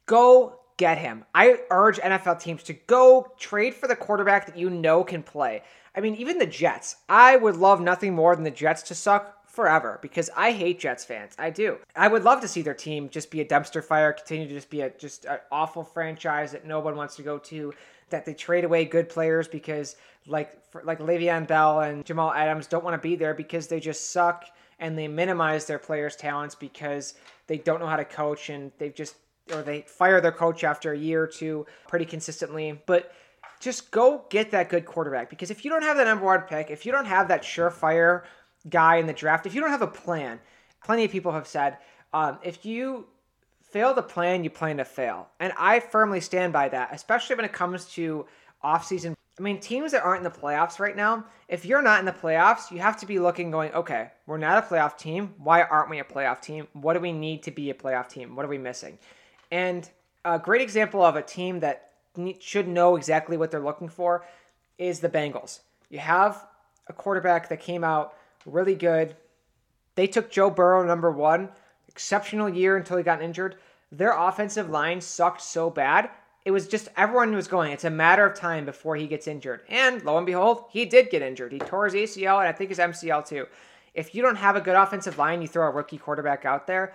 [0.05, 1.25] go get him.
[1.34, 5.63] I urge NFL teams to go trade for the quarterback that you know can play.
[5.95, 6.97] I mean, even the Jets.
[7.09, 11.03] I would love nothing more than the Jets to suck forever because I hate Jets
[11.03, 11.34] fans.
[11.39, 11.78] I do.
[11.95, 14.69] I would love to see their team just be a dumpster fire, continue to just
[14.69, 17.73] be a just an awful franchise that no one wants to go to.
[18.09, 19.95] That they trade away good players because
[20.28, 24.11] like like Le'Veon Bell and Jamal Adams don't want to be there because they just
[24.11, 24.45] suck
[24.80, 27.15] and they minimize their players' talents because
[27.47, 29.15] they don't know how to coach and they've just
[29.53, 32.81] or they fire their coach after a year or two pretty consistently.
[32.85, 33.11] But
[33.59, 36.69] just go get that good quarterback because if you don't have the number one pick,
[36.69, 38.23] if you don't have that surefire
[38.69, 40.39] guy in the draft, if you don't have a plan,
[40.83, 41.77] plenty of people have said,
[42.13, 43.07] um, if you
[43.61, 45.27] fail to plan, you plan to fail.
[45.39, 48.25] And I firmly stand by that, especially when it comes to
[48.63, 49.13] offseason.
[49.39, 52.11] I mean, teams that aren't in the playoffs right now, if you're not in the
[52.11, 55.33] playoffs, you have to be looking, going, okay, we're not a playoff team.
[55.37, 56.67] Why aren't we a playoff team?
[56.73, 58.35] What do we need to be a playoff team?
[58.35, 58.97] What are we missing?
[59.51, 59.89] And
[60.25, 61.91] a great example of a team that
[62.39, 64.25] should know exactly what they're looking for
[64.77, 65.59] is the Bengals.
[65.89, 66.45] You have
[66.87, 68.13] a quarterback that came out
[68.45, 69.15] really good.
[69.95, 71.49] They took Joe Burrow number one,
[71.87, 73.55] exceptional year until he got injured.
[73.91, 76.09] Their offensive line sucked so bad.
[76.45, 79.61] It was just everyone was going, it's a matter of time before he gets injured.
[79.69, 81.51] And lo and behold, he did get injured.
[81.51, 83.47] He tore his ACL and I think his MCL too.
[83.93, 86.93] If you don't have a good offensive line, you throw a rookie quarterback out there,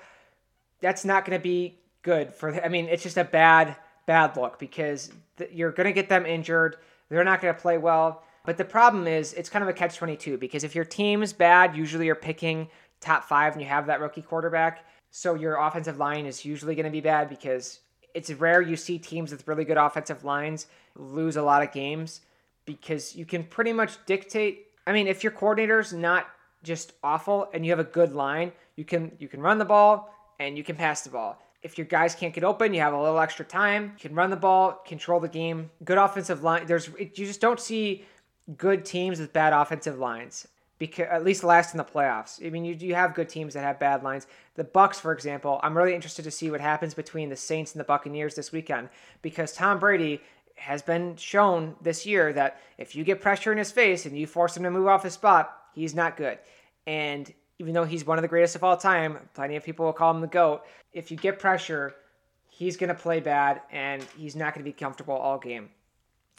[0.81, 2.63] that's not going to be good for.
[2.65, 3.77] I mean, it's just a bad
[4.07, 6.77] bad look because th- you're going to get them injured.
[7.09, 8.23] They're not going to play well.
[8.45, 11.77] But the problem is, it's kind of a catch 22 because if your team's bad,
[11.77, 12.69] usually you're picking
[13.01, 14.85] top five and you have that rookie quarterback.
[15.11, 17.81] So your offensive line is usually going to be bad because
[18.15, 22.23] it's rare you see teams with really good offensive lines lose a lot of games
[22.65, 24.67] because you can pretty much dictate.
[24.87, 26.27] I mean, if your coordinator's not
[26.63, 30.15] just awful and you have a good line, you can you can run the ball
[30.41, 33.01] and you can pass the ball if your guys can't get open, you have a
[33.01, 33.93] little extra time.
[33.97, 35.71] You can run the ball, control the game.
[35.85, 36.67] Good offensive line.
[36.67, 38.05] There's you just don't see
[38.57, 40.49] good teams with bad offensive lines
[40.79, 42.45] because at least last in the playoffs.
[42.45, 44.27] I mean, you you have good teams that have bad lines.
[44.57, 47.81] The Bucks, for example, I'm really interested to see what happens between the Saints and
[47.81, 48.89] the Buccaneers this weekend
[49.23, 50.21] because Tom Brady
[50.57, 54.27] has been shown this year that if you get pressure in his face and you
[54.27, 56.39] force him to move off his spot, he's not good.
[56.87, 59.93] And even though he's one of the greatest of all time, plenty of people will
[59.93, 60.63] call him the GOAT.
[60.93, 61.95] If you get pressure,
[62.49, 65.71] he's going to play bad and he's not going to be comfortable all game.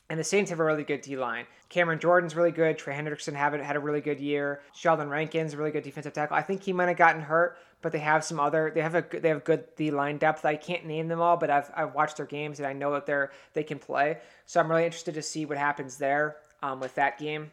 [0.09, 1.45] And the Saints have a really good D line.
[1.69, 2.77] Cameron Jordan's really good.
[2.77, 4.61] Trey Hendrickson haven't had a really good year.
[4.73, 6.35] Sheldon Rankins a really good defensive tackle.
[6.35, 8.71] I think he might have gotten hurt, but they have some other.
[8.75, 10.45] They have a they have good D line depth.
[10.45, 13.05] I can't name them all, but I've I've watched their games and I know that
[13.05, 14.19] they're they can play.
[14.45, 17.49] So I'm really interested to see what happens there um, with that game.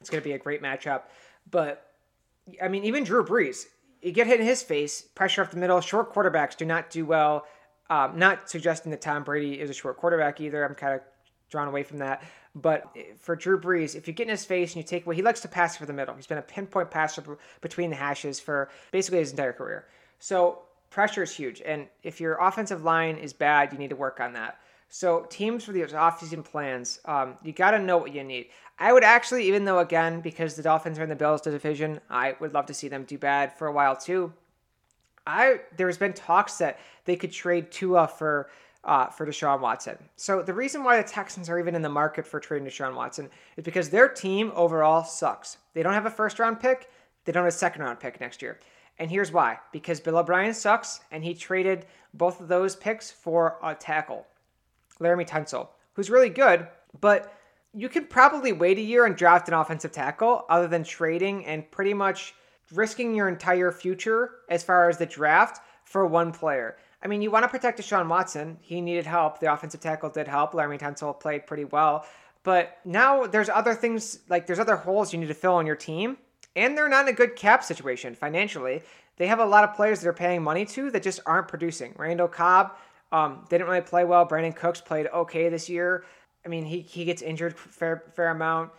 [0.00, 1.04] It's going to be a great matchup.
[1.50, 1.93] But
[2.62, 3.66] I mean, even Drew Brees,
[4.02, 5.80] you get hit in his face, pressure up the middle.
[5.80, 7.46] Short quarterbacks do not do well.
[7.90, 10.64] Um, not suggesting that Tom Brady is a short quarterback either.
[10.64, 11.00] I'm kind of
[11.50, 12.22] drawn away from that.
[12.54, 15.22] But for Drew Brees, if you get in his face and you take away, he
[15.22, 16.14] likes to pass for the middle.
[16.14, 17.22] He's been a pinpoint passer
[17.60, 19.86] between the hashes for basically his entire career.
[20.18, 21.62] So pressure is huge.
[21.64, 24.58] And if your offensive line is bad, you need to work on that.
[24.88, 28.46] So teams for the offseason plans, um, you got to know what you need.
[28.78, 32.36] I would actually, even though again, because the Dolphins are in the Bills division, I
[32.40, 34.32] would love to see them do bad for a while too.
[35.26, 38.50] I there's been talks that they could trade Tua for
[38.84, 39.96] uh, for Deshaun Watson.
[40.16, 43.30] So the reason why the Texans are even in the market for trading Deshaun Watson
[43.56, 45.56] is because their team overall sucks.
[45.72, 46.90] They don't have a first round pick.
[47.24, 48.60] They don't have a second round pick next year.
[48.98, 53.56] And here's why: because Bill O'Brien sucks, and he traded both of those picks for
[53.62, 54.26] a tackle.
[55.00, 56.66] Laremy Tunsil, who's really good,
[57.00, 57.32] but
[57.72, 61.68] you could probably wait a year and draft an offensive tackle other than trading and
[61.70, 62.34] pretty much
[62.72, 66.76] risking your entire future as far as the draft for one player.
[67.02, 68.56] I mean, you want to protect Deshaun Watson.
[68.62, 69.38] He needed help.
[69.38, 70.52] The offensive tackle did help.
[70.52, 72.06] Laremy Tunsil played pretty well.
[72.44, 75.76] But now there's other things, like there's other holes you need to fill on your
[75.76, 76.16] team.
[76.56, 78.82] And they're not in a good cap situation financially.
[79.16, 81.94] They have a lot of players that are paying money to that just aren't producing.
[81.96, 82.76] Randall Cobb
[83.14, 84.26] um, didn't really play well.
[84.26, 86.04] Brandin Cooks played okay this year.
[86.44, 88.72] I mean, he, he gets injured fair fair amount.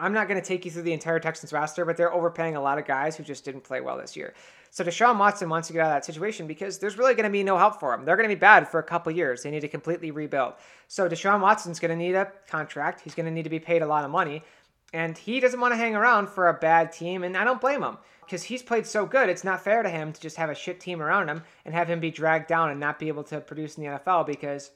[0.00, 2.60] I'm not going to take you through the entire Texans roster, but they're overpaying a
[2.60, 4.32] lot of guys who just didn't play well this year.
[4.70, 7.30] So Deshaun Watson wants to get out of that situation because there's really going to
[7.30, 8.06] be no help for him.
[8.06, 9.42] They're going to be bad for a couple years.
[9.42, 10.54] They need to completely rebuild.
[10.88, 13.02] So Deshaun Watson's going to need a contract.
[13.02, 14.42] He's going to need to be paid a lot of money.
[14.92, 17.82] And he doesn't want to hang around for a bad team, and I don't blame
[17.82, 19.28] him because he's played so good.
[19.28, 21.88] It's not fair to him to just have a shit team around him and have
[21.88, 24.70] him be dragged down and not be able to produce in the NFL because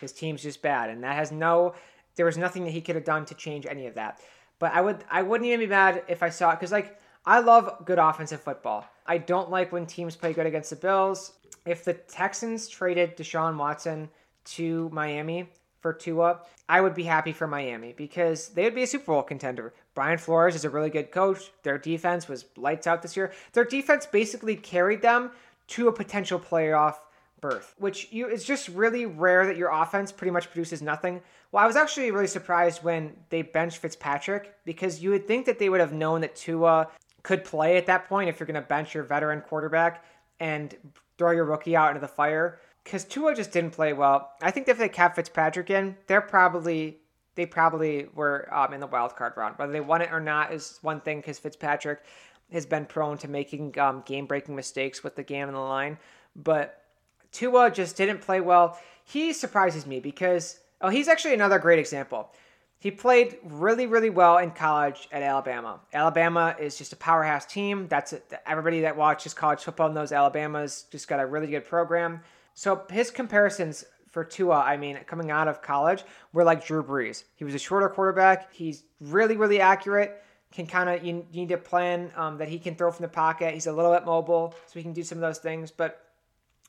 [0.00, 0.90] his team's just bad.
[0.90, 1.74] And that has no,
[2.16, 4.20] there was nothing that he could have done to change any of that.
[4.58, 7.40] But I would, I wouldn't even be mad if I saw it because like I
[7.40, 8.86] love good offensive football.
[9.06, 11.32] I don't like when teams play good against the Bills.
[11.66, 14.08] If the Texans traded Deshaun Watson
[14.46, 15.50] to Miami,
[15.80, 19.22] for Tua, I would be happy for Miami because they would be a Super Bowl
[19.22, 19.74] contender.
[19.94, 21.50] Brian Flores is a really good coach.
[21.62, 23.32] Their defense was lights out this year.
[23.52, 25.30] Their defense basically carried them
[25.68, 26.96] to a potential playoff
[27.40, 31.20] berth, which you it's just really rare that your offense pretty much produces nothing.
[31.52, 35.58] Well, I was actually really surprised when they benched Fitzpatrick because you would think that
[35.58, 36.88] they would have known that Tua
[37.22, 40.04] could play at that point if you're going to bench your veteran quarterback
[40.40, 40.74] and
[41.16, 44.30] throw your rookie out into the fire because Tua just didn't play well.
[44.40, 46.96] I think if they kept Fitzpatrick in, they're probably
[47.34, 49.58] they probably were um, in the wild card round.
[49.58, 52.02] Whether they won it or not is one thing because Fitzpatrick
[52.50, 55.98] has been prone to making um, game breaking mistakes with the game on the line.
[56.34, 56.82] But
[57.30, 58.78] Tua just didn't play well.
[59.04, 62.32] He surprises me because, oh, he's actually another great example.
[62.78, 65.80] He played really, really well in college at Alabama.
[65.92, 67.86] Alabama is just a powerhouse team.
[67.88, 68.32] That's it.
[68.46, 72.22] everybody that watches college football knows Alabama's just got a really good program.
[72.58, 76.02] So his comparisons for Tua, I mean, coming out of college,
[76.32, 77.22] were like Drew Brees.
[77.36, 78.52] He was a shorter quarterback.
[78.52, 80.20] He's really, really accurate.
[80.50, 83.54] Can kind of you, need to plan um, that he can throw from the pocket.
[83.54, 85.70] He's a little bit mobile, so he can do some of those things.
[85.70, 86.04] But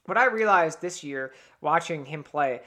[0.06, 2.62] what I realized this year watching him play,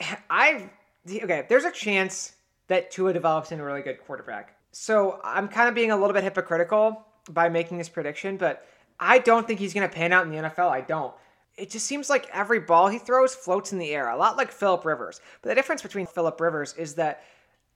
[0.30, 0.70] I
[1.06, 2.32] okay, there's a chance
[2.68, 4.56] that Tua develops into a really good quarterback.
[4.72, 8.66] So I'm kind of being a little bit hypocritical by making this prediction, but
[8.98, 10.70] I don't think he's going to pan out in the NFL.
[10.70, 11.12] I don't.
[11.58, 14.52] It just seems like every ball he throws floats in the air, a lot like
[14.52, 15.20] Philip Rivers.
[15.42, 17.24] But the difference between Philip Rivers is that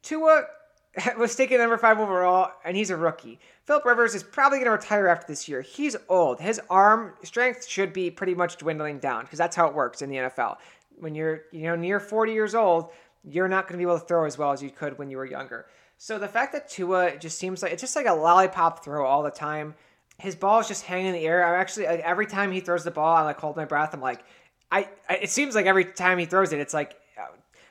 [0.02, 0.44] Tua
[1.18, 3.40] was taken number five overall, and he's a rookie.
[3.64, 5.62] Philip Rivers is probably going to retire after this year.
[5.62, 6.40] He's old.
[6.40, 10.10] His arm strength should be pretty much dwindling down because that's how it works in
[10.10, 10.56] the NFL.
[10.98, 12.90] When you're, you know, near 40 years old,
[13.24, 15.16] you're not going to be able to throw as well as you could when you
[15.16, 15.66] were younger.
[15.96, 19.22] So the fact that Tua just seems like it's just like a lollipop throw all
[19.22, 19.74] the time.
[20.18, 21.44] His ball is just hanging in the air.
[21.44, 23.92] I'm actually like every time he throws the ball, I like hold my breath.
[23.92, 24.24] I'm like,
[24.70, 26.96] I, I it seems like every time he throws it, it's like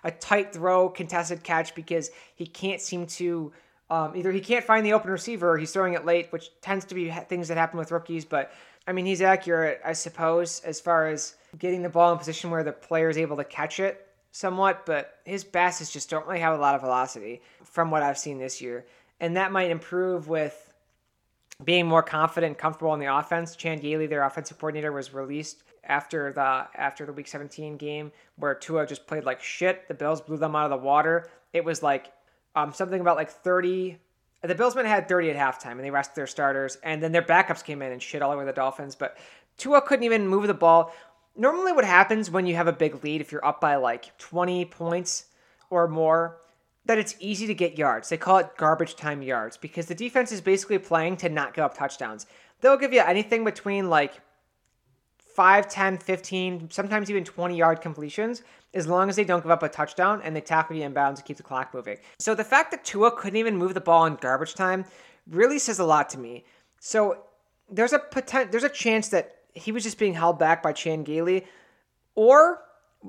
[0.03, 3.51] a tight throw, contested catch because he can't seem to
[3.89, 6.85] um, either he can't find the open receiver or he's throwing it late, which tends
[6.85, 8.23] to be things that happen with rookies.
[8.23, 8.51] But
[8.87, 12.63] I mean, he's accurate, I suppose, as far as getting the ball in position where
[12.63, 16.57] the player is able to catch it somewhat, but his passes just don't really have
[16.57, 18.85] a lot of velocity from what I've seen this year.
[19.19, 20.70] And that might improve with
[21.63, 23.55] being more confident and comfortable in the offense.
[23.55, 28.53] Chan Gailey, their offensive coordinator, was released after the after the week 17 game where
[28.53, 29.87] Tua just played like shit.
[29.87, 31.29] The Bills blew them out of the water.
[31.53, 32.11] It was like
[32.55, 33.97] um, something about like 30
[34.43, 37.63] the Billsmen had 30 at halftime and they rested their starters and then their backups
[37.63, 39.17] came in and shit all over the Dolphins, but
[39.57, 40.91] Tua couldn't even move the ball
[41.35, 44.65] normally what happens when you have a big lead, if you're up by like 20
[44.65, 45.25] points
[45.69, 46.37] or more,
[46.85, 48.09] that it's easy to get yards.
[48.09, 51.63] They call it garbage time yards because the defense is basically playing to not give
[51.63, 52.25] up touchdowns.
[52.61, 54.21] They'll give you anything between like
[55.35, 59.63] 5, 10, 15, sometimes even 20 yard completions as long as they don't give up
[59.63, 61.97] a touchdown and they tackle you inbounds to keep the clock moving.
[62.19, 64.85] So the fact that Tua couldn't even move the ball in garbage time
[65.29, 66.45] really says a lot to me.
[66.79, 67.23] So
[67.69, 71.03] there's a potent, there's a chance that he was just being held back by Chan
[71.03, 71.45] Gailey,
[72.15, 72.61] or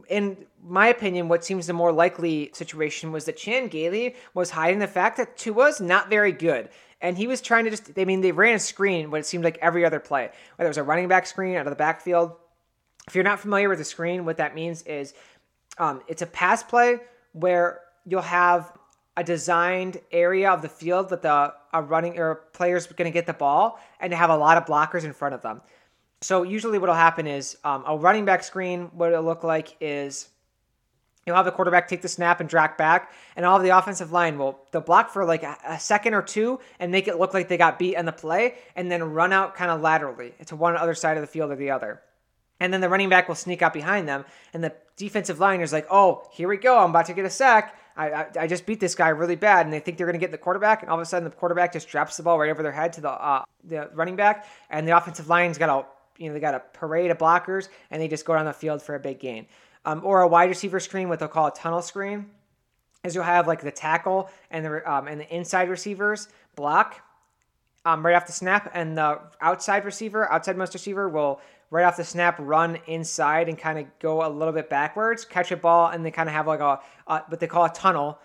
[0.09, 4.78] in my opinion, what seems the more likely situation was that Chan Gailey was hiding
[4.78, 6.68] the fact that Tua's not very good.
[7.01, 9.45] And he was trying to just, I mean, they ran a screen what it seemed
[9.45, 12.32] like every other play, whether it was a running back screen out of the backfield.
[13.09, 15.12] If you're not familiar with the screen, what that means is
[15.78, 17.01] um, it's a pass play
[17.32, 18.72] where you'll have
[19.16, 23.26] a designed area of the field that the a running or player's going to get
[23.26, 25.61] the ball and have a lot of blockers in front of them.
[26.23, 28.91] So usually what'll happen is um, a running back screen.
[28.95, 30.29] What it'll look like is
[31.27, 34.12] you'll have the quarterback take the snap and drag back, and all of the offensive
[34.12, 37.35] line will they'll block for like a, a, second or two and make it look
[37.35, 40.55] like they got beat in the play, and then run out kind of laterally to
[40.55, 42.01] one other side of the field or the other.
[42.61, 45.73] And then the running back will sneak out behind them, and the defensive line is
[45.73, 46.79] like, "Oh, here we go!
[46.79, 49.66] I'm about to get a sack." I, I, I just beat this guy really bad,
[49.66, 51.35] and they think they're going to get the quarterback, and all of a sudden the
[51.35, 54.47] quarterback just drops the ball right over their head to the uh, the running back,
[54.70, 55.87] and the offensive line's got to
[56.18, 58.82] you know, they got a parade of blockers and they just go down the field
[58.82, 59.46] for a big gain.
[59.84, 62.26] Um, or a wide receiver screen, what they'll call a tunnel screen,
[63.04, 67.02] is you'll have like the tackle and the um, and the inside receivers block
[67.84, 71.40] um, right off the snap, and the outside receiver, outside most receiver, will
[71.70, 75.50] right off the snap run inside and kind of go a little bit backwards, catch
[75.50, 78.18] a ball, and they kind of have like a, a what they call a tunnel.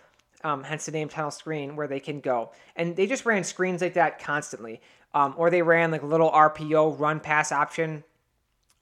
[0.43, 2.51] Um, hence the name tunnel screen, where they can go.
[2.75, 4.81] And they just ran screens like that constantly
[5.13, 8.03] um, or they ran like a little RPO run pass option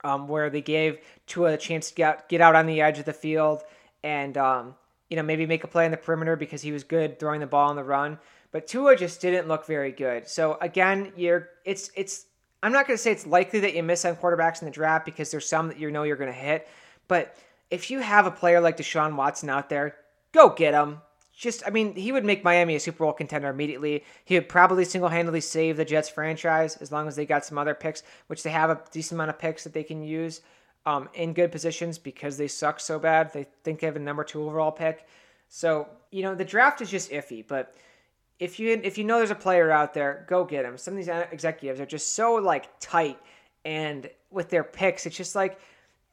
[0.03, 3.05] um, where they gave Tua a chance to get get out on the edge of
[3.05, 3.63] the field
[4.03, 4.75] and um,
[5.09, 7.47] you know maybe make a play on the perimeter because he was good throwing the
[7.47, 8.19] ball on the run.
[8.51, 10.27] But Tua just didn't look very good.
[10.27, 12.25] So again, you're it's it's
[12.63, 15.05] I'm not going to say it's likely that you miss on quarterbacks in the draft
[15.05, 16.67] because there's some that you know you're going to hit.
[17.07, 17.35] But
[17.69, 19.95] if you have a player like Deshaun Watson out there,
[20.31, 21.01] go get him
[21.37, 24.03] just, I mean, he would make Miami a Super Bowl contender immediately.
[24.23, 27.57] He would probably single handedly save the Jets franchise as long as they got some
[27.57, 30.41] other picks, which they have a decent amount of picks that they can use
[30.85, 33.33] um, in good positions because they suck so bad.
[33.33, 35.07] They think they have a number two overall pick.
[35.49, 37.75] So, you know, the draft is just iffy, but
[38.39, 40.77] if you if you know there's a player out there, go get him.
[40.77, 43.17] Some of these executives are just so like tight
[43.63, 45.59] and with their picks, it's just like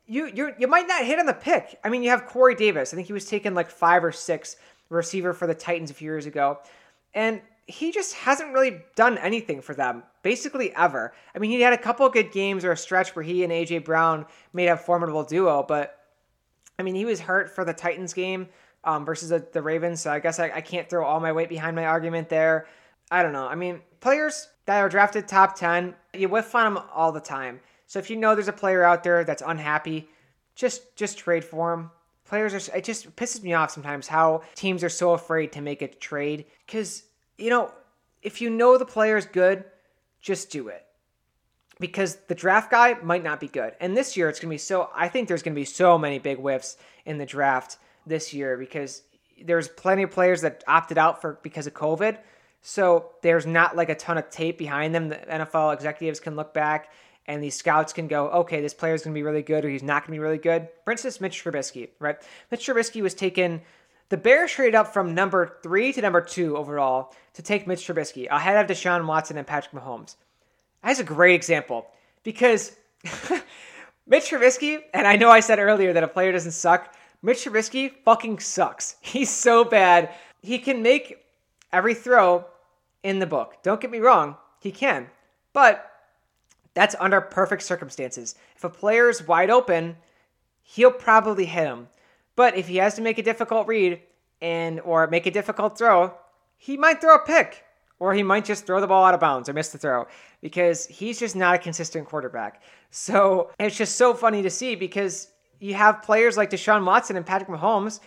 [0.07, 1.79] you you you might not hit on the pick.
[1.83, 2.93] I mean, you have Corey Davis.
[2.93, 4.57] I think he was taken like five or six
[4.93, 6.59] receiver for the Titans a few years ago.
[7.15, 11.13] And he just hasn't really done anything for them, basically ever.
[11.35, 13.85] I mean, he had a couple good games or a stretch where he and AJ
[13.85, 15.99] Brown made a formidable duo, but
[16.79, 18.49] I mean, he was hurt for the Titans game
[18.85, 21.49] um, versus the, the, Ravens, so I guess I, I can't throw all my weight
[21.49, 22.67] behind my argument there.
[23.11, 23.47] I don't know.
[23.47, 27.61] I mean, players that are drafted top 10, you whiff on them all the time.
[27.87, 30.09] So if you know there's a player out there that's unhappy,
[30.55, 31.91] just just trade for him.
[32.33, 35.83] Players are it just pisses me off sometimes how teams are so afraid to make
[35.83, 37.03] a trade cuz
[37.37, 37.71] you know,
[38.23, 39.65] if you know the player is good,
[40.23, 40.83] just do it.
[41.79, 43.75] Because the draft guy might not be good.
[43.81, 45.99] And this year it's going to be so I think there's going to be so
[45.99, 47.77] many big whiffs in the draft
[48.07, 49.03] this year because
[49.45, 52.17] there's plenty of players that opted out for because of COVID.
[52.63, 55.11] So there's not like a ton of tape behind them.
[55.11, 56.93] The NFL executives can look back
[57.27, 59.69] and these scouts can go, okay, this player is going to be really good or
[59.69, 60.69] he's not going to be really good.
[60.85, 62.17] For instance, Mitch Trubisky, right?
[62.51, 63.63] Mitch Trubisky was taken.
[64.09, 68.29] The Bears traded up from number three to number two overall to take Mitch Trubisky
[68.29, 70.17] ahead of Deshaun Watson and Patrick Mahomes.
[70.83, 71.87] That's a great example
[72.25, 72.73] because
[74.07, 76.95] Mitch Trubisky, and I know I said earlier that a player doesn't suck.
[77.23, 78.97] Mitch Trubisky fucking sucks.
[79.01, 80.11] He's so bad.
[80.43, 81.25] He can make
[81.73, 82.45] every throw
[83.05, 83.63] in the book.
[83.63, 85.09] Don't get me wrong, he can.
[85.53, 85.92] But
[86.75, 88.35] that's under perfect circumstances.
[88.57, 89.97] If a player is wide open,
[90.63, 91.89] he'll probably hit him.
[92.37, 94.01] But if he has to make a difficult read
[94.41, 96.15] and or make a difficult throw,
[96.57, 97.65] he might throw a pick
[97.99, 100.07] or he might just throw the ball out of bounds or miss the throw
[100.41, 102.63] because he's just not a consistent quarterback.
[102.91, 105.29] So it's just so funny to see because
[105.61, 108.01] you have players like Deshaun Watson and Patrick Mahomes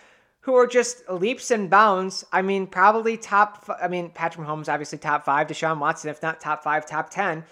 [0.45, 2.24] who are just leaps and bounds.
[2.32, 3.68] I mean, probably top.
[3.82, 5.47] I mean, Patrick Mahomes obviously top five.
[5.47, 7.43] Deshaun Watson, if not top five, top ten.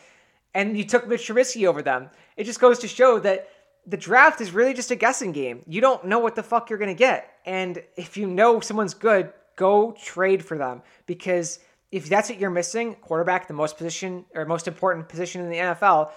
[0.54, 2.10] And you took Mitch Trubisky over them.
[2.38, 3.50] It just goes to show that
[3.86, 5.64] the draft is really just a guessing game.
[5.68, 7.30] You don't know what the fuck you're gonna get.
[7.46, 11.60] And if you know someone's good, go trade for them because
[11.92, 15.58] if that's what you're missing, quarterback, the most position or most important position in the
[15.58, 16.12] NFL,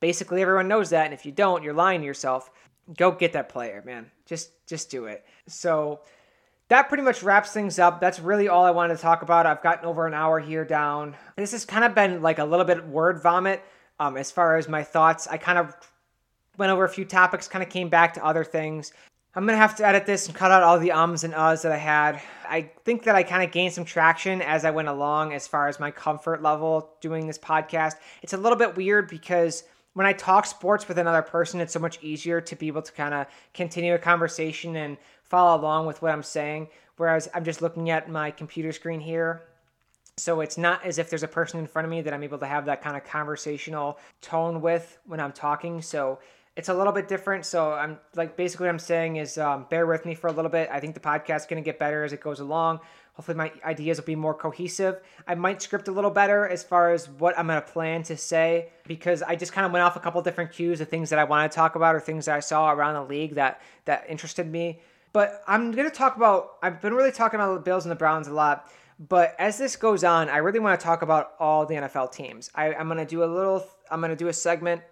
[0.00, 1.04] basically everyone knows that.
[1.04, 2.50] And if you don't, you're lying to yourself.
[2.96, 4.10] Go get that player, man.
[4.26, 5.24] Just just do it.
[5.46, 6.00] So
[6.68, 8.00] that pretty much wraps things up.
[8.00, 9.46] That's really all I wanted to talk about.
[9.46, 11.14] I've gotten over an hour here down.
[11.36, 13.62] This has kind of been like a little bit word vomit
[14.00, 15.28] um, as far as my thoughts.
[15.28, 15.76] I kind of
[16.56, 18.92] went over a few topics, kind of came back to other things.
[19.36, 21.70] I'm gonna have to edit this and cut out all the ums and uhs that
[21.70, 22.20] I had.
[22.48, 25.68] I think that I kind of gained some traction as I went along as far
[25.68, 27.94] as my comfort level doing this podcast.
[28.22, 31.78] It's a little bit weird because when I talk sports with another person, it's so
[31.78, 36.02] much easier to be able to kind of continue a conversation and follow along with
[36.02, 36.68] what I'm saying.
[36.96, 39.42] Whereas I'm just looking at my computer screen here.
[40.20, 42.38] So it's not as if there's a person in front of me that I'm able
[42.38, 45.80] to have that kind of conversational tone with when I'm talking.
[45.82, 46.18] So
[46.56, 47.46] it's a little bit different.
[47.46, 50.50] So I'm like basically what I'm saying is um, bear with me for a little
[50.50, 50.68] bit.
[50.70, 52.80] I think the podcast is going to get better as it goes along.
[53.14, 55.00] Hopefully my ideas will be more cohesive.
[55.26, 58.16] I might script a little better as far as what I'm going to plan to
[58.16, 61.18] say because I just kind of went off a couple different cues of things that
[61.18, 64.04] I want to talk about or things that I saw around the league that that
[64.08, 64.80] interested me.
[65.12, 67.96] But I'm going to talk about I've been really talking about the Bills and the
[67.96, 68.70] Browns a lot.
[69.00, 72.50] But as this goes on, I really want to talk about all the NFL teams.
[72.54, 73.66] I, I'm going to do a little.
[73.90, 74.82] I'm going to do a segment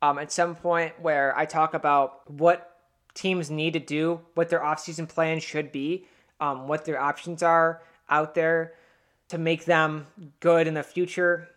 [0.00, 2.78] um, at some point where I talk about what
[3.12, 6.06] teams need to do, what their offseason plan should be,
[6.40, 8.72] um, what their options are out there
[9.28, 10.06] to make them
[10.40, 11.48] good in the future.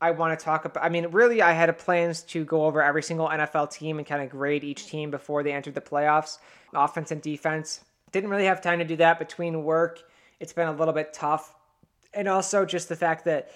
[0.00, 0.82] I want to talk about.
[0.82, 4.22] I mean, really, I had plans to go over every single NFL team and kind
[4.22, 6.38] of grade each team before they entered the playoffs,
[6.72, 7.80] offense and defense.
[8.12, 10.02] Didn't really have time to do that between work.
[10.40, 11.54] It's been a little bit tough.
[12.12, 13.50] And also just the fact that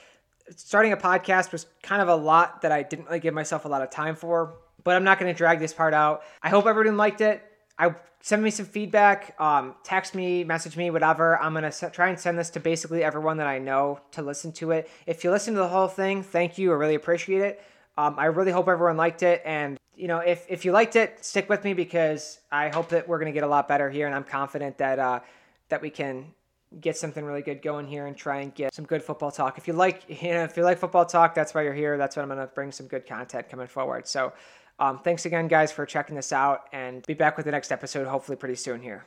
[0.56, 3.68] starting a podcast was kind of a lot that I didn't really give myself a
[3.68, 4.56] lot of time for.
[4.84, 6.22] But I'm not going to drag this part out.
[6.42, 7.42] I hope everyone liked it.
[7.78, 11.40] I send me some feedback, um, text me, message me, whatever.
[11.40, 14.72] I'm gonna try and send this to basically everyone that I know to listen to
[14.72, 14.90] it.
[15.06, 16.72] If you listen to the whole thing, thank you.
[16.72, 17.62] I really appreciate it.
[17.96, 21.24] Um, I really hope everyone liked it, and you know, if if you liked it,
[21.24, 24.14] stick with me because I hope that we're gonna get a lot better here, and
[24.14, 25.20] I'm confident that uh,
[25.68, 26.32] that we can
[26.80, 29.58] get something really good going here and try and get some good football talk.
[29.58, 31.96] If you like, you know, if you like football talk, that's why you're here.
[31.96, 34.06] That's what I'm going to bring some good content coming forward.
[34.06, 34.32] So,
[34.80, 38.06] um, thanks again, guys, for checking this out, and be back with the next episode
[38.06, 39.04] hopefully pretty soon here.